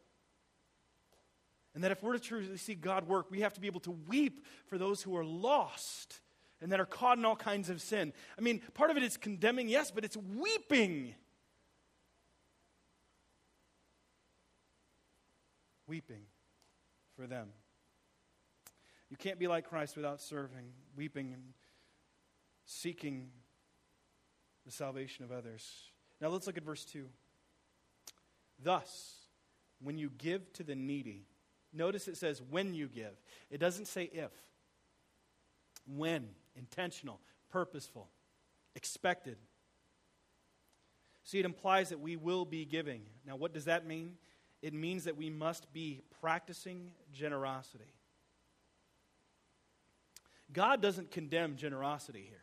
[1.76, 3.92] And that if we're to truly see God work, we have to be able to
[4.08, 6.22] weep for those who are lost
[6.62, 8.14] and that are caught in all kinds of sin.
[8.38, 11.14] I mean, part of it is condemning, yes, but it's weeping.
[15.86, 16.22] Weeping
[17.18, 17.50] for them.
[19.10, 21.44] You can't be like Christ without serving, weeping, and
[22.66, 23.30] seeking
[24.66, 25.70] the salvation of others.
[26.22, 27.06] Now let's look at verse 2.
[28.64, 29.16] Thus,
[29.82, 31.28] when you give to the needy,
[31.76, 33.12] Notice it says when you give,
[33.52, 34.32] it doesn't say if.
[35.86, 37.20] When, intentional,
[37.52, 38.10] purposeful,
[38.76, 39.38] expected.
[41.24, 43.02] See, it implies that we will be giving.
[43.28, 44.14] Now, what does that mean?
[44.62, 47.94] It means that we must be practicing generosity.
[50.52, 52.40] God doesn't condemn generosity here.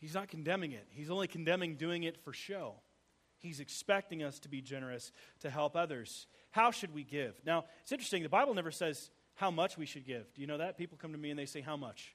[0.00, 2.74] He's not condemning it, He's only condemning doing it for show.
[3.38, 6.26] He's expecting us to be generous to help others.
[6.50, 7.40] How should we give?
[7.44, 8.22] Now, it's interesting.
[8.22, 10.32] The Bible never says how much we should give.
[10.34, 10.76] Do you know that?
[10.76, 12.14] People come to me and they say, How much?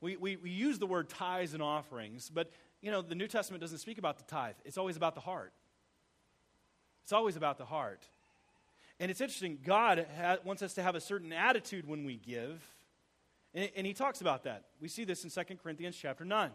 [0.00, 2.50] We, we, we use the word tithes and offerings, but,
[2.82, 4.56] you know, the New Testament doesn't speak about the tithe.
[4.64, 5.54] It's always about the heart.
[7.04, 8.02] It's always about the heart.
[9.00, 9.58] And it's interesting.
[9.64, 12.62] God ha- wants us to have a certain attitude when we give.
[13.54, 14.64] And, and he talks about that.
[14.80, 16.50] We see this in 2 Corinthians chapter 9.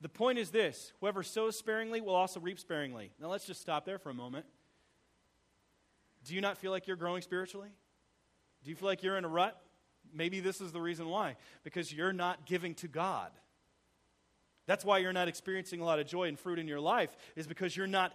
[0.00, 3.10] The point is this whoever sows sparingly will also reap sparingly.
[3.20, 4.46] Now let's just stop there for a moment.
[6.24, 7.70] Do you not feel like you're growing spiritually?
[8.62, 9.60] Do you feel like you're in a rut?
[10.12, 11.36] Maybe this is the reason why.
[11.64, 13.30] Because you're not giving to God.
[14.66, 17.46] That's why you're not experiencing a lot of joy and fruit in your life, is
[17.46, 18.12] because you're not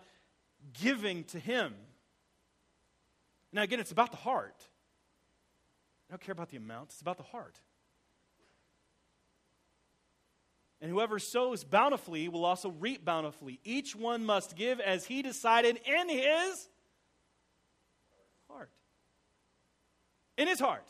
[0.80, 1.74] giving to Him.
[3.52, 4.56] Now, again, it's about the heart.
[6.10, 7.60] I don't care about the amount, it's about the heart.
[10.84, 13.58] And whoever sows bountifully will also reap bountifully.
[13.64, 16.68] Each one must give as he decided in his
[18.50, 18.70] heart.
[20.38, 20.86] In his heart.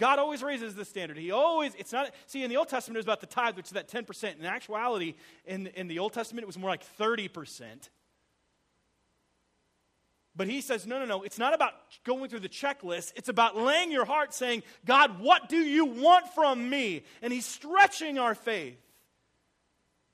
[0.00, 1.16] God always raises the standard.
[1.16, 3.66] He always, it's not, see, in the Old Testament, it was about the tithe, which
[3.66, 4.36] is that 10%.
[4.36, 5.14] In actuality,
[5.46, 7.62] in, in the Old Testament, it was more like 30%.
[10.34, 13.12] But he says, no, no, no, it's not about going through the checklist.
[13.14, 17.04] It's about laying your heart saying, God, what do you want from me?
[17.22, 18.76] And he's stretching our faith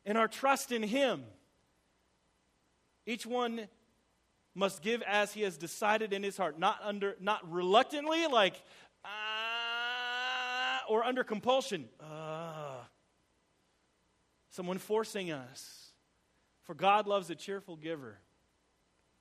[0.04, 1.24] and our trust in him.
[3.06, 3.68] Each one
[4.54, 8.54] must give as he has decided in his heart, not under, not reluctantly, like,
[9.04, 11.88] ah, or under compulsion.
[12.00, 12.76] Uh,
[14.50, 15.90] someone forcing us.
[16.62, 18.18] For God loves a cheerful giver.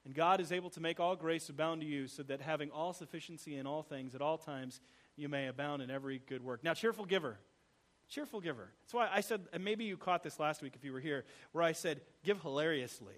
[0.06, 2.94] And God is able to make all grace abound to you, so that having all
[2.94, 4.82] sufficiency in all things at all times,
[5.16, 6.64] you may abound in every good work.
[6.64, 7.38] Now, cheerful giver.
[8.10, 8.70] Cheerful giver.
[8.82, 11.26] That's why I said, and maybe you caught this last week if you were here,
[11.52, 13.16] where I said, give hilariously.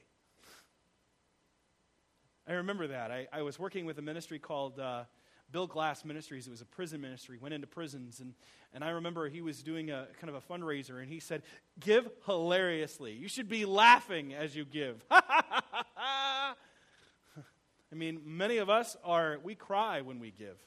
[2.48, 3.12] I remember that.
[3.12, 5.06] I, I was working with a ministry called uh,
[5.52, 6.48] Bill Glass Ministries.
[6.48, 8.20] It was a prison ministry, went into prisons.
[8.20, 8.34] And,
[8.74, 11.42] and I remember he was doing a kind of a fundraiser, and he said,
[11.80, 13.14] Give hilariously.
[13.14, 15.04] You should be laughing as you give.
[15.12, 16.54] I
[17.98, 20.58] mean, many of us are, we cry when we give.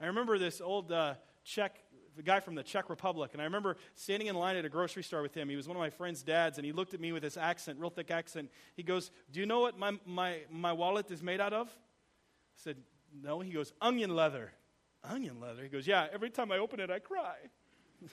[0.00, 1.14] I remember this old uh,
[1.44, 1.80] Czech,
[2.18, 5.04] the guy from the Czech Republic, and I remember standing in line at a grocery
[5.04, 5.48] store with him.
[5.48, 7.78] He was one of my friend's dads, and he looked at me with this accent,
[7.78, 8.50] real thick accent.
[8.74, 11.68] He goes, Do you know what my, my, my wallet is made out of?
[11.68, 12.76] I said,
[13.22, 13.38] No.
[13.38, 14.50] He goes, Onion leather.
[15.04, 15.62] Onion leather?
[15.62, 17.36] He goes, Yeah, every time I open it, I cry.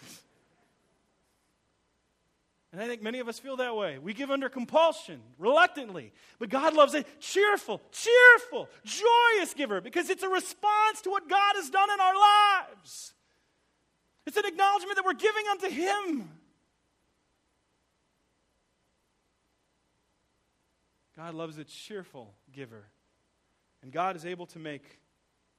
[2.76, 4.00] And I think many of us feel that way.
[4.00, 6.12] We give under compulsion, reluctantly.
[6.40, 11.56] But God loves a cheerful, cheerful, joyous giver because it's a response to what God
[11.56, 13.14] has done in our lives.
[14.26, 16.30] It's an acknowledgement that we're giving unto Him.
[21.16, 22.86] God loves a cheerful giver.
[23.82, 25.00] And God is able to make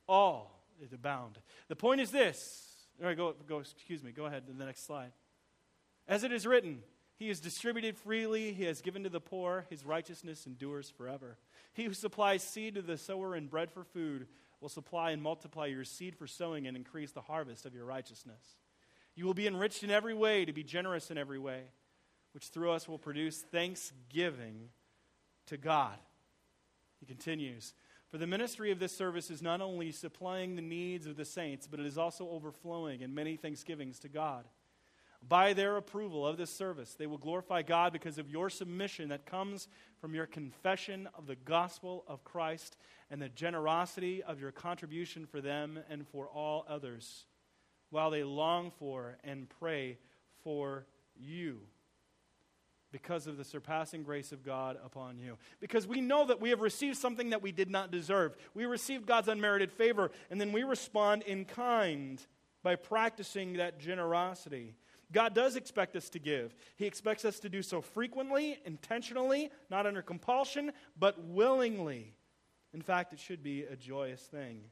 [0.09, 0.53] all
[0.83, 1.39] it abound.
[1.69, 2.63] The point is this.
[3.01, 5.13] All right, go, go, excuse me, go ahead to the next slide.
[6.09, 6.83] As it is written,
[7.17, 8.53] he has distributed freely.
[8.53, 9.67] He has given to the poor.
[9.71, 11.39] His righteousness endures forever.
[11.73, 14.27] He who supplies seed to the sower and bread for food
[14.61, 18.57] will supply and multiply your seed for sowing and increase the harvest of your righteousness.
[19.15, 21.63] You will be enriched in every way to be generous in every way,
[22.33, 24.71] which through us will produce thanksgiving
[25.47, 25.99] to God.
[27.01, 27.75] He continues
[28.09, 31.67] For the ministry of this service is not only supplying the needs of the saints,
[31.67, 34.45] but it is also overflowing in many thanksgivings to God
[35.27, 36.95] by their approval of this service.
[36.95, 39.69] They will glorify God because of your submission that comes
[40.01, 42.77] from your confession of the gospel of Christ
[43.11, 47.27] and the generosity of your contribution for them and for all others,
[47.91, 49.99] while they long for and pray
[50.43, 51.61] for you
[52.93, 55.37] because of the surpassing grace of God upon you.
[55.61, 58.37] Because we know that we have received something that we did not deserve.
[58.55, 62.25] We received God's unmerited favor, and then we respond in kind
[62.63, 64.77] by practicing that generosity.
[65.13, 66.55] God does expect us to give.
[66.77, 72.15] He expects us to do so frequently, intentionally, not under compulsion, but willingly.
[72.75, 74.63] In fact, it should be a joyous thing.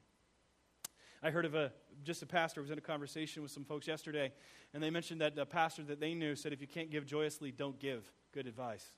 [1.23, 4.33] I heard of a just a pastor was in a conversation with some folks yesterday,
[4.75, 7.51] and they mentioned that a pastor that they knew said, "If you can't give joyously,
[7.53, 8.93] don't give." Good advice.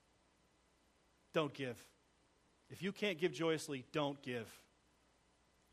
[1.33, 1.77] Don't give.
[2.71, 4.49] If you can't give joyously, don't give.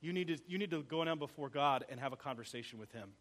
[0.02, 2.92] You need to, you need to go down before God and have a conversation with
[2.92, 3.14] Him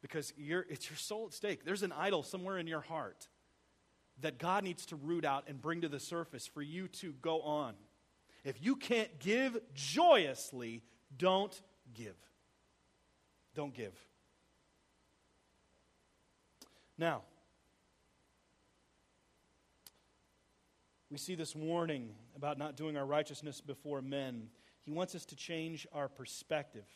[0.00, 1.64] because it's your soul at stake.
[1.64, 3.28] There's an idol somewhere in your heart
[4.20, 7.40] that God needs to root out and bring to the surface for you to go
[7.42, 7.74] on.
[8.44, 10.82] If you can't give joyously,
[11.16, 11.60] don't
[11.94, 12.16] give.
[13.54, 13.94] Don't give.
[16.96, 17.22] Now,
[21.10, 24.48] we see this warning about not doing our righteousness before men.
[24.82, 26.86] He wants us to change our perspective.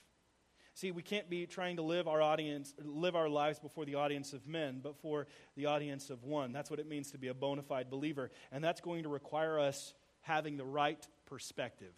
[0.75, 4.33] See, we can't be trying to live our audience, live our lives before the audience
[4.33, 6.53] of men, but for the audience of one.
[6.53, 8.31] That's what it means to be a bona fide believer.
[8.51, 9.93] And that's going to require us
[10.23, 11.93] having the right perspective.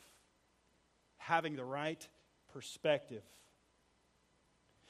[1.18, 2.07] Having the right
[2.53, 3.22] perspective.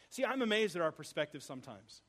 [0.09, 2.01] See, I'm amazed at our perspective sometimes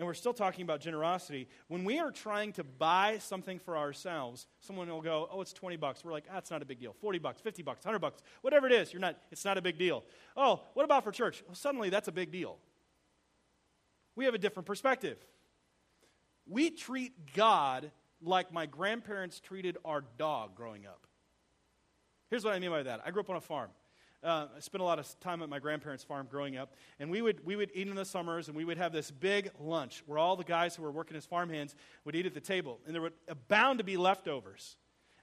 [0.00, 4.46] and we're still talking about generosity, when we are trying to buy something for ourselves,
[4.60, 6.94] someone will go, "Oh, it's 20 bucks." We're like, "That's ah, not a big deal.
[6.94, 9.76] 40 bucks, 50 bucks, 100 bucks, whatever it is, you're not it's not a big
[9.76, 10.02] deal."
[10.38, 12.58] "Oh, what about for church?" Well, suddenly that's a big deal.
[14.16, 15.18] We have a different perspective.
[16.46, 17.92] We treat God
[18.22, 21.06] like my grandparents treated our dog growing up.
[22.30, 23.02] Here's what I mean by that.
[23.04, 23.70] I grew up on a farm.
[24.22, 27.22] Uh, I spent a lot of time at my grandparents' farm growing up, and we
[27.22, 30.18] would, we would eat in the summers, and we would have this big lunch where
[30.18, 33.02] all the guys who were working as farmhands would eat at the table, and there
[33.02, 33.14] would
[33.48, 34.76] bound to be leftovers.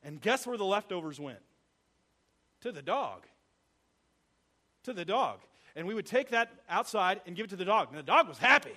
[0.03, 1.39] And guess where the leftovers went?
[2.61, 3.25] To the dog.
[4.83, 5.39] To the dog.
[5.75, 7.89] And we would take that outside and give it to the dog.
[7.89, 8.73] And the dog was happy.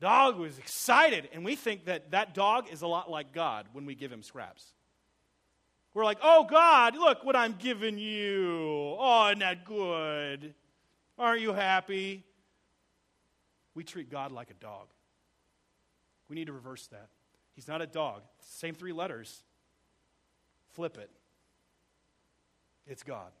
[0.00, 1.28] Dog was excited.
[1.32, 4.22] And we think that that dog is a lot like God when we give him
[4.22, 4.72] scraps.
[5.98, 8.94] We're like, oh, God, look what I'm giving you.
[9.00, 10.54] Oh, isn't that good?
[11.18, 12.22] Aren't you happy?
[13.74, 14.86] We treat God like a dog.
[16.28, 17.08] We need to reverse that.
[17.56, 18.22] He's not a dog.
[18.38, 19.42] Same three letters.
[20.68, 21.10] Flip it.
[22.86, 23.32] It's God.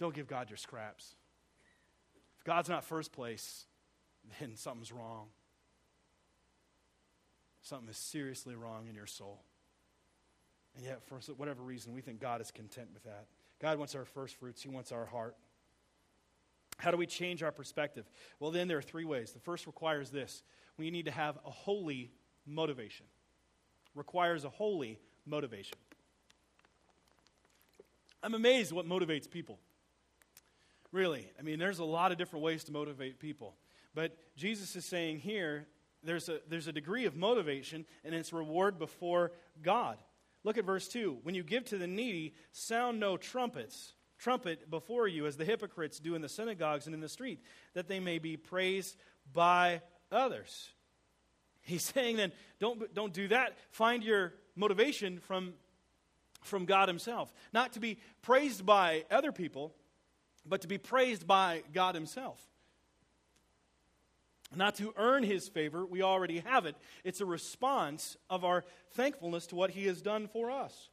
[0.00, 1.14] Don't give God your scraps.
[2.38, 3.66] If God's not first place,
[4.40, 5.28] then something's wrong.
[7.62, 9.44] Something is seriously wrong in your soul.
[10.78, 13.26] And yet, for whatever reason, we think God is content with that.
[13.60, 15.36] God wants our first fruits, He wants our heart.
[16.76, 18.08] How do we change our perspective?
[18.38, 19.32] Well, then there are three ways.
[19.32, 20.44] The first requires this
[20.76, 22.12] we need to have a holy
[22.46, 23.06] motivation.
[23.96, 25.76] Requires a holy motivation.
[28.22, 29.58] I'm amazed what motivates people.
[30.92, 31.28] Really.
[31.36, 33.56] I mean, there's a lot of different ways to motivate people.
[33.96, 35.66] But Jesus is saying here
[36.04, 39.98] there's a, there's a degree of motivation, and it's reward before God.
[40.44, 41.18] Look at verse 2.
[41.22, 45.98] When you give to the needy, sound no trumpets, trumpet before you, as the hypocrites
[45.98, 47.42] do in the synagogues and in the street,
[47.74, 48.96] that they may be praised
[49.32, 50.70] by others.
[51.60, 53.56] He's saying then, don't, don't do that.
[53.70, 55.54] Find your motivation from,
[56.42, 57.32] from God Himself.
[57.52, 59.74] Not to be praised by other people,
[60.46, 62.40] but to be praised by God Himself.
[64.54, 66.74] Not to earn his favor, we already have it.
[67.04, 70.88] It's a response of our thankfulness to what he has done for us.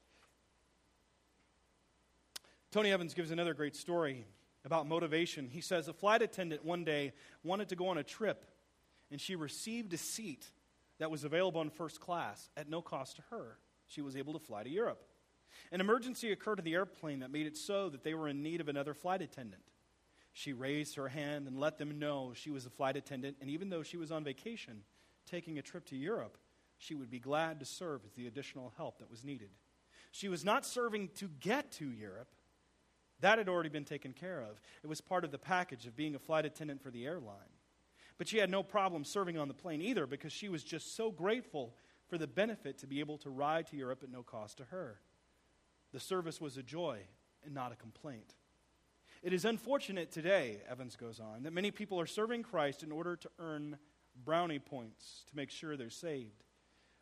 [2.72, 4.26] Tony Evans gives another great story
[4.66, 5.48] about motivation.
[5.50, 8.44] He says a flight attendant one day wanted to go on a trip,
[9.10, 10.52] and she received a seat
[11.00, 13.58] that was available in first class at no cost to her.
[13.88, 15.02] She was able to fly to Europe.
[15.72, 18.60] An emergency occurred in the airplane that made it so that they were in need
[18.60, 19.64] of another flight attendant.
[20.38, 23.70] She raised her hand and let them know she was a flight attendant, and even
[23.70, 24.82] though she was on vacation,
[25.26, 26.38] taking a trip to Europe,
[26.78, 29.48] she would be glad to serve as the additional help that was needed.
[30.12, 32.28] She was not serving to get to Europe.
[33.22, 34.60] That had already been taken care of.
[34.84, 37.38] It was part of the package of being a flight attendant for the airline.
[38.18, 41.12] But she had no problem serving on the plane either because she was just so
[41.12, 41.78] grateful
[42.10, 45.00] for the benefit to be able to ride to Europe at no cost to her.
[45.94, 47.00] The service was a joy
[47.46, 48.36] and not a complaint.
[49.26, 53.16] It is unfortunate today, Evans goes on, that many people are serving Christ in order
[53.16, 53.80] to earn
[54.24, 56.44] brownie points to make sure they're saved,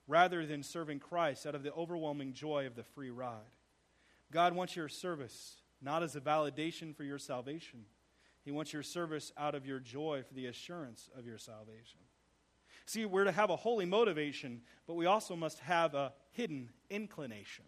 [0.07, 3.57] rather than serving Christ out of the overwhelming joy of the free ride.
[4.31, 7.83] God wants your service not as a validation for your salvation,
[8.45, 11.99] He wants your service out of your joy for the assurance of your salvation.
[12.85, 17.65] See, we're to have a holy motivation, but we also must have a hidden inclination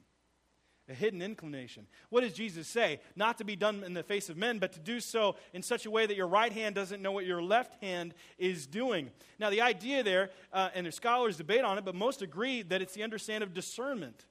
[0.87, 1.87] a hidden inclination.
[2.09, 2.99] What does Jesus say?
[3.15, 5.85] Not to be done in the face of men, but to do so in such
[5.85, 9.09] a way that your right hand doesn't know what your left hand is doing.
[9.39, 12.81] Now, the idea there, uh, and there's scholars debate on it, but most agree that
[12.81, 14.25] it's the understanding of discernment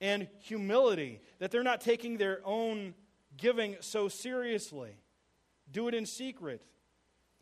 [0.00, 2.94] and humility, that they're not taking their own
[3.36, 4.90] giving so seriously.
[5.70, 6.62] Do it in secret.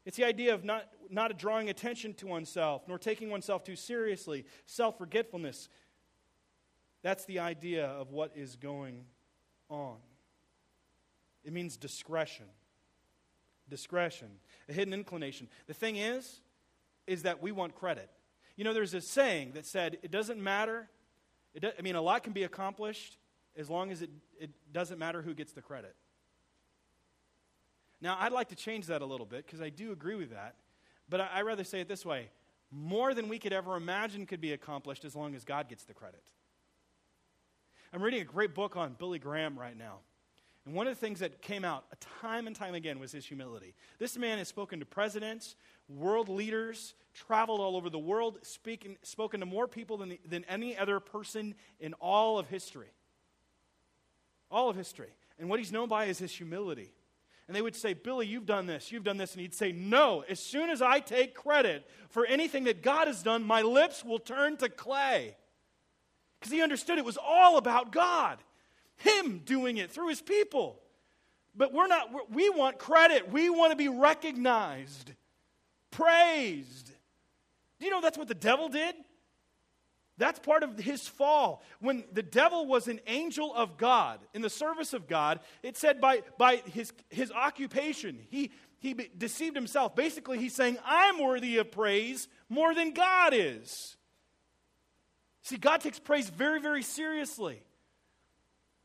[0.05, 4.45] It's the idea of not, not drawing attention to oneself, nor taking oneself too seriously,
[4.66, 5.68] self forgetfulness,
[7.05, 9.05] that's the idea of what is going
[9.68, 9.98] on.
[11.44, 12.46] It means discretion.
[13.68, 14.28] Discretion,
[14.68, 15.48] a hidden inclination.
[15.66, 16.40] The thing is,
[17.07, 18.11] is that we want credit.
[18.57, 20.88] You know, there's a saying that said, it doesn't matter.
[21.55, 23.18] It do, I mean, a lot can be accomplished
[23.57, 25.94] as long as it, it doesn't matter who gets the credit.
[28.00, 30.57] Now, I'd like to change that a little bit because I do agree with that.
[31.09, 32.28] But I, I rather say it this way
[32.70, 35.94] more than we could ever imagine could be accomplished as long as God gets the
[35.94, 36.22] credit.
[37.95, 40.01] I'm reading a great book on Billy Graham right now.
[40.66, 41.84] And one of the things that came out
[42.20, 43.72] time and time again was his humility.
[44.01, 45.55] This man has spoken to presidents,
[45.88, 50.45] world leaders, traveled all over the world, speaking, spoken to more people than, the, than
[50.47, 52.90] any other person in all of history.
[54.51, 55.11] All of history.
[55.38, 56.92] And what he's known by is his humility.
[57.47, 59.34] And they would say, Billy, you've done this, you've done this.
[59.34, 63.22] And he'd say, No, as soon as I take credit for anything that God has
[63.22, 65.36] done, my lips will turn to clay
[66.45, 68.36] because he understood it was all about God,
[68.97, 70.78] Him doing it through His people.
[71.57, 73.32] But we're not, we want credit.
[73.32, 75.12] We want to be recognized,
[75.90, 76.90] praised.
[77.78, 78.95] Do you know that's what the devil did?
[80.18, 81.62] That's part of his fall.
[81.80, 86.01] When the devil was an angel of God, in the service of God, it said
[86.01, 89.97] by, by his, his occupation, he, he deceived himself.
[89.97, 93.97] Basically, he's saying, I'm worthy of praise more than God is.
[95.45, 97.62] See, God takes praise very, very seriously.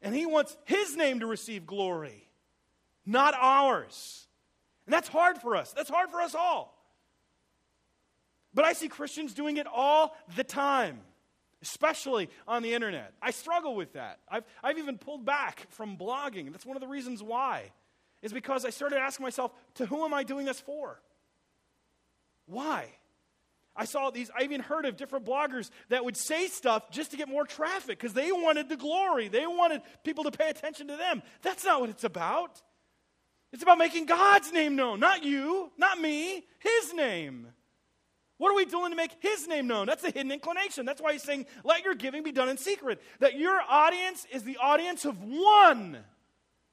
[0.01, 2.29] And he wants his name to receive glory,
[3.05, 4.27] not ours.
[4.85, 5.73] And that's hard for us.
[5.73, 6.75] That's hard for us all.
[8.53, 11.01] But I see Christians doing it all the time
[11.61, 13.13] especially on the internet.
[13.21, 14.19] I struggle with that.
[14.29, 16.51] I've, I've even pulled back from blogging.
[16.51, 17.71] That's one of the reasons why,
[18.21, 21.01] is because I started asking myself, to whom am I doing this for?
[22.45, 22.87] Why?
[23.79, 27.17] I saw these, I even heard of different bloggers that would say stuff just to
[27.17, 29.29] get more traffic because they wanted the glory.
[29.29, 31.23] They wanted people to pay attention to them.
[31.41, 32.61] That's not what it's about.
[33.53, 37.47] It's about making God's name known, not you, not me, His name.
[38.37, 39.85] What are we doing to make his name known?
[39.85, 40.85] That's a hidden inclination.
[40.85, 43.01] That's why he's saying, let your giving be done in secret.
[43.19, 45.97] That your audience is the audience of one,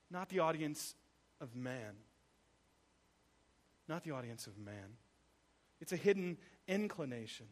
[0.09, 0.95] not the audience
[1.41, 1.95] of man.
[3.89, 4.97] Not the audience of man.
[5.81, 6.39] It's a hidden
[6.69, 7.47] inclination.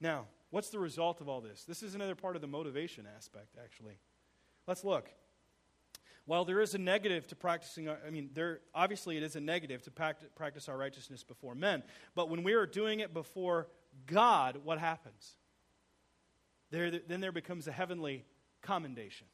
[0.00, 1.64] Now, what's the result of all this?
[1.64, 3.98] This is another part of the motivation aspect, actually.
[4.66, 5.08] Let's look.
[6.24, 9.82] While there is a negative to practicing, I mean, there obviously it is a negative
[9.82, 11.82] to practice our righteousness before men.
[12.14, 13.68] But when we are doing it before
[14.06, 15.34] God, what happens?
[16.70, 18.24] There, then there becomes a heavenly
[18.62, 19.26] commendation.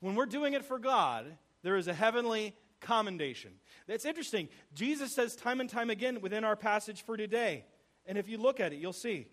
[0.00, 1.26] When we're doing it for God,
[1.62, 3.52] there is a heavenly commendation.
[3.86, 4.48] That's interesting.
[4.74, 7.64] Jesus says time and time again within our passage for today.
[8.06, 9.26] And if you look at it, you'll see.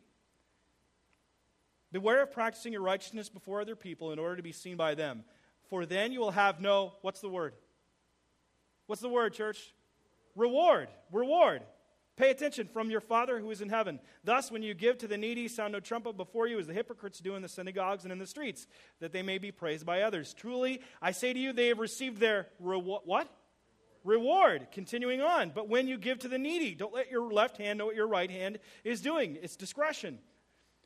[1.92, 5.24] Beware of practicing your righteousness before other people in order to be seen by them.
[5.70, 7.54] For then you will have no, what's the word?
[8.86, 9.74] What's the word, church?
[10.36, 10.88] Reward.
[11.12, 11.64] Reward.
[12.20, 14.00] Pay attention from your Father who is in heaven.
[14.26, 17.20] Thus, when you give to the needy, sound no trumpet before you, as the hypocrites
[17.20, 18.68] do in the synagogues and in the streets,
[19.00, 20.34] that they may be praised by others.
[20.34, 23.04] Truly, I say to you, they have received their reward.
[23.06, 23.32] What?
[24.04, 24.68] Reward.
[24.72, 25.52] Continuing on.
[25.54, 28.08] But when you give to the needy, don't let your left hand know what your
[28.08, 29.38] right hand is doing.
[29.42, 30.20] It's discretion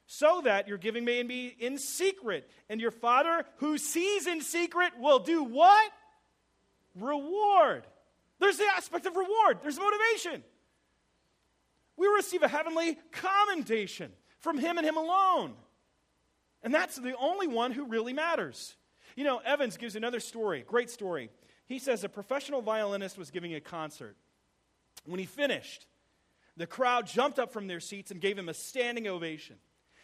[0.06, 2.50] so that your giving may be in secret.
[2.70, 5.92] And your Father who sees in secret will do what?
[7.00, 7.86] Reward.
[8.40, 10.44] There's the aspect of reward, there's motivation.
[11.96, 15.54] We receive a heavenly commendation from Him and Him alone.
[16.64, 18.76] And that's the only one who really matters.
[19.16, 21.30] You know, Evans gives another story, great story.
[21.66, 24.16] He says a professional violinist was giving a concert.
[25.06, 25.86] When he finished,
[26.56, 29.58] the crowd jumped up from their seats and gave him a standing ovation.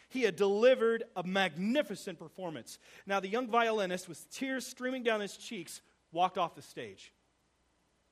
[0.08, 2.78] He had delivered a magnificent performance.
[3.06, 5.80] Now, the young violinist, with tears streaming down his cheeks,
[6.10, 7.12] walked off the stage.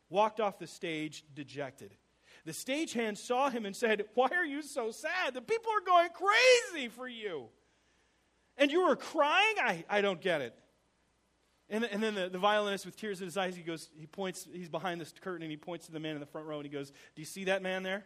[0.09, 1.94] Walked off the stage dejected.
[2.44, 5.34] The stagehand saw him and said, Why are you so sad?
[5.34, 7.49] The people are going crazy for you.
[8.57, 9.57] And you were crying?
[9.61, 10.55] I, I don't get it.
[11.71, 14.49] And, and then the, the violinist, with tears in his eyes, he goes, he points,
[14.53, 16.64] he's behind this curtain and he points to the man in the front row and
[16.64, 18.05] he goes, Do you see that man there?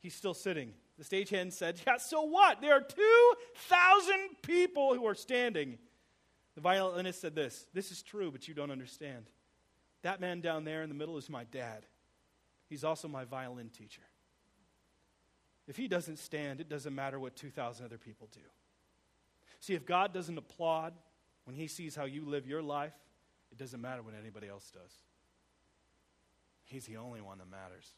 [0.00, 0.72] He's still sitting.
[0.98, 2.60] The stagehand said, Yeah, so what?
[2.60, 5.78] There are 2,000 people who are standing.
[6.54, 9.26] The violinist said this This is true, but you don't understand.
[10.02, 11.86] That man down there in the middle is my dad.
[12.68, 14.02] He's also my violin teacher.
[15.68, 18.40] If he doesn't stand, it doesn't matter what 2,000 other people do.
[19.60, 20.92] See, if God doesn't applaud
[21.44, 22.94] when he sees how you live your life,
[23.50, 24.92] it doesn't matter what anybody else does.
[26.64, 27.90] He's the only one that matters.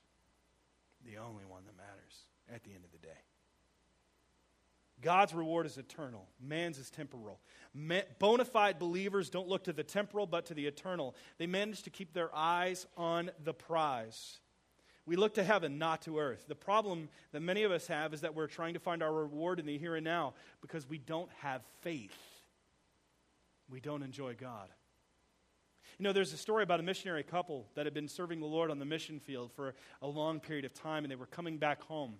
[1.05, 3.21] The only one that matters at the end of the day.
[5.01, 7.41] God's reward is eternal, man's is temporal.
[8.19, 11.15] Bona fide believers don't look to the temporal, but to the eternal.
[11.39, 14.39] They manage to keep their eyes on the prize.
[15.07, 16.47] We look to heaven, not to earth.
[16.49, 19.61] The problem that many of us have is that we're trying to find our reward
[19.61, 20.33] in the here and now
[20.63, 22.17] because we don't have faith.
[23.69, 24.69] We don't enjoy God.
[25.99, 28.71] You know, there's a story about a missionary couple that had been serving the Lord
[28.71, 31.83] on the mission field for a long period of time, and they were coming back
[31.83, 32.17] home.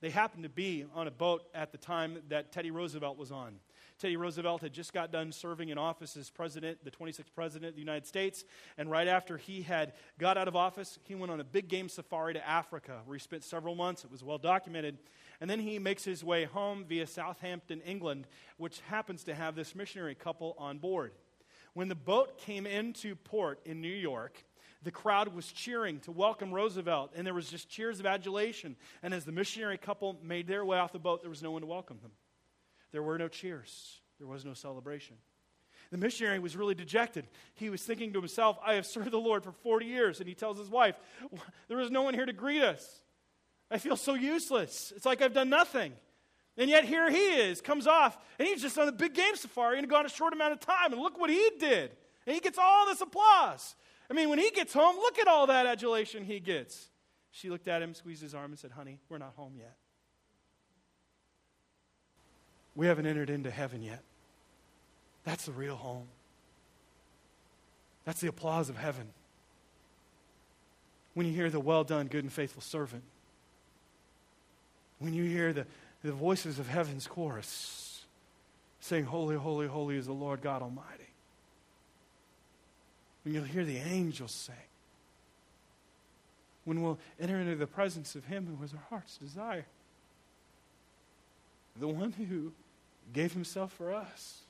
[0.00, 3.60] They happened to be on a boat at the time that Teddy Roosevelt was on.
[4.02, 7.74] Teddy Roosevelt had just got done serving in office as president, the 26th president of
[7.76, 8.44] the United States.
[8.76, 11.88] And right after he had got out of office, he went on a big game
[11.88, 14.02] safari to Africa, where he spent several months.
[14.02, 14.98] It was well documented.
[15.40, 18.26] And then he makes his way home via Southampton, England,
[18.56, 21.12] which happens to have this missionary couple on board.
[21.74, 24.44] When the boat came into port in New York,
[24.82, 28.74] the crowd was cheering to welcome Roosevelt, and there was just cheers of adulation.
[29.00, 31.60] And as the missionary couple made their way off the boat, there was no one
[31.60, 32.10] to welcome them.
[32.92, 35.16] There were no cheers, there was no celebration.
[35.90, 37.26] The missionary was really dejected.
[37.54, 40.20] He was thinking to himself, I have served the Lord for 40 years.
[40.20, 40.96] And he tells his wife,
[41.68, 43.02] There is no one here to greet us.
[43.70, 44.92] I feel so useless.
[44.96, 45.92] It's like I've done nothing.
[46.56, 49.78] And yet here he is, comes off, and he's just on a big game safari
[49.78, 50.92] and gone a short amount of time.
[50.92, 51.90] And look what he did.
[52.26, 53.74] And he gets all this applause.
[54.10, 56.88] I mean, when he gets home, look at all that adulation he gets.
[57.30, 59.76] She looked at him, squeezed his arm, and said, Honey, we're not home yet.
[62.74, 64.02] We haven't entered into heaven yet.
[65.24, 66.08] That's the real home.
[68.04, 69.08] That's the applause of heaven.
[71.14, 73.04] When you hear the well done, good and faithful servant,
[74.98, 75.66] when you hear the,
[76.02, 78.04] the voices of heaven's chorus
[78.80, 81.08] saying, Holy, holy, holy is the Lord God Almighty,
[83.24, 84.54] when you'll hear the angels sing,
[86.64, 89.66] when we'll enter into the presence of Him who was our heart's desire,
[91.78, 92.52] the one who
[93.12, 94.42] gave Himself for us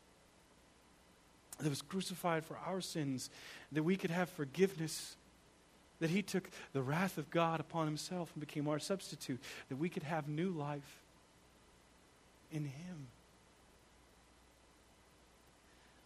[1.63, 3.31] that was crucified for our sins,
[3.71, 5.17] that we could have forgiveness,
[6.01, 9.89] that he took the wrath of God upon himself and became our substitute, that we
[9.89, 11.03] could have new life
[12.51, 13.07] in him.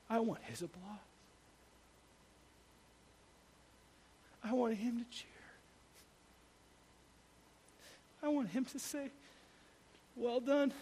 [0.09, 0.99] I want his applause.
[4.45, 5.27] I want him to cheer.
[8.23, 9.11] I want him to say,
[10.15, 10.73] Well done,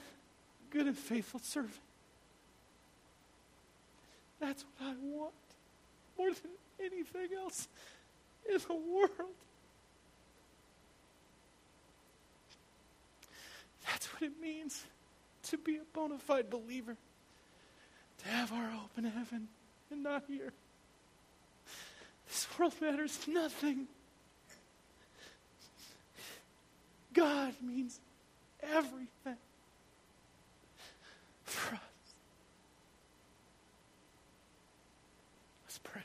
[0.74, 1.72] good and faithful servant.
[4.40, 5.32] That's what I want
[6.18, 6.50] more than
[6.80, 7.68] anything else
[8.50, 9.34] in the world.
[13.86, 14.82] That's what it means
[15.44, 16.96] to be a bona fide believer,
[18.18, 19.46] to have our hope in heaven
[19.92, 20.52] and not here.
[22.26, 23.86] This world matters nothing.
[27.12, 28.00] God means
[28.60, 29.36] everything
[31.54, 31.80] for us.
[35.82, 36.02] pray,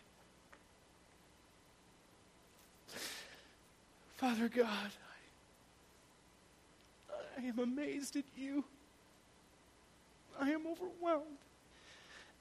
[4.18, 4.92] Father God,
[7.12, 8.64] I, I am amazed at you.
[10.40, 11.38] I am overwhelmed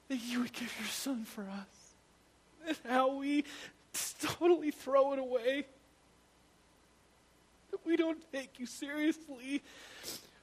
[0.09, 1.95] that you would give your son for us.
[2.67, 3.45] And how we
[4.21, 5.67] totally throw it away.
[7.71, 9.63] That we don't take you seriously.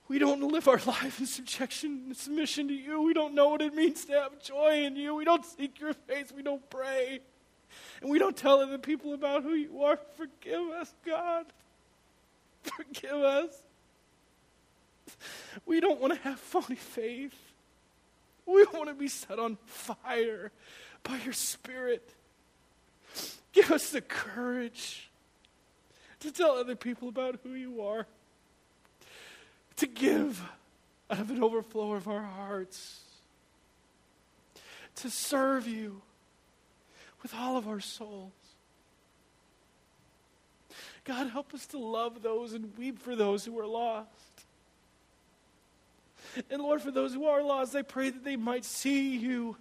[0.07, 3.01] We don't live our life in subjection and submission to you.
[3.01, 5.15] We don't know what it means to have joy in you.
[5.15, 6.31] We don't seek your face.
[6.31, 7.21] We don't pray
[8.01, 9.97] and we don't tell other people about who you are.
[10.17, 11.45] Forgive us, God.
[12.63, 13.49] Forgive us.
[15.65, 17.35] We don't want to have phony faith.
[18.45, 20.51] We want to be set on fire
[21.03, 22.13] by your Spirit.
[23.53, 25.09] Give us the courage
[26.19, 28.05] to tell other people about who you are,
[29.77, 30.41] to give
[31.09, 33.01] out of an overflow of our hearts,
[34.95, 36.01] to serve you
[37.21, 38.31] with all of our souls.
[41.03, 44.09] God, help us to love those and weep for those who are lost.
[46.49, 49.55] And Lord, for those who are lost, I pray that they might see you,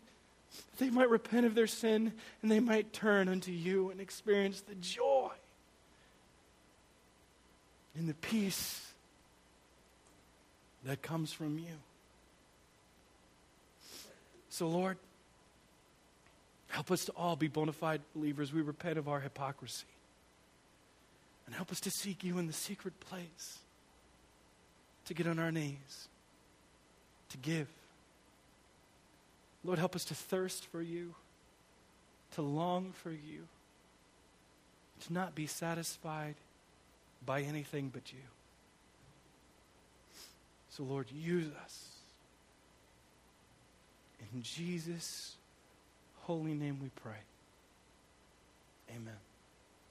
[0.71, 2.13] that they might repent of their sin,
[2.43, 5.31] and they might turn unto you and experience the joy
[7.97, 8.84] and the peace
[10.85, 11.77] that comes from you.
[14.51, 14.99] So, Lord,
[16.75, 18.53] Help us to all be bona fide believers.
[18.53, 19.87] We repent of our hypocrisy.
[21.47, 23.61] And help us to seek you in the secret place,
[25.05, 26.09] to get on our knees,
[27.29, 27.69] to give.
[29.63, 31.15] Lord, help us to thirst for you,
[32.33, 33.47] to long for you,
[35.07, 36.35] to not be satisfied
[37.25, 38.19] by anything but you.
[40.77, 41.89] So, Lord, use us.
[44.33, 45.37] In Jesus'
[46.23, 47.23] holy name we pray.
[48.91, 49.15] Amen.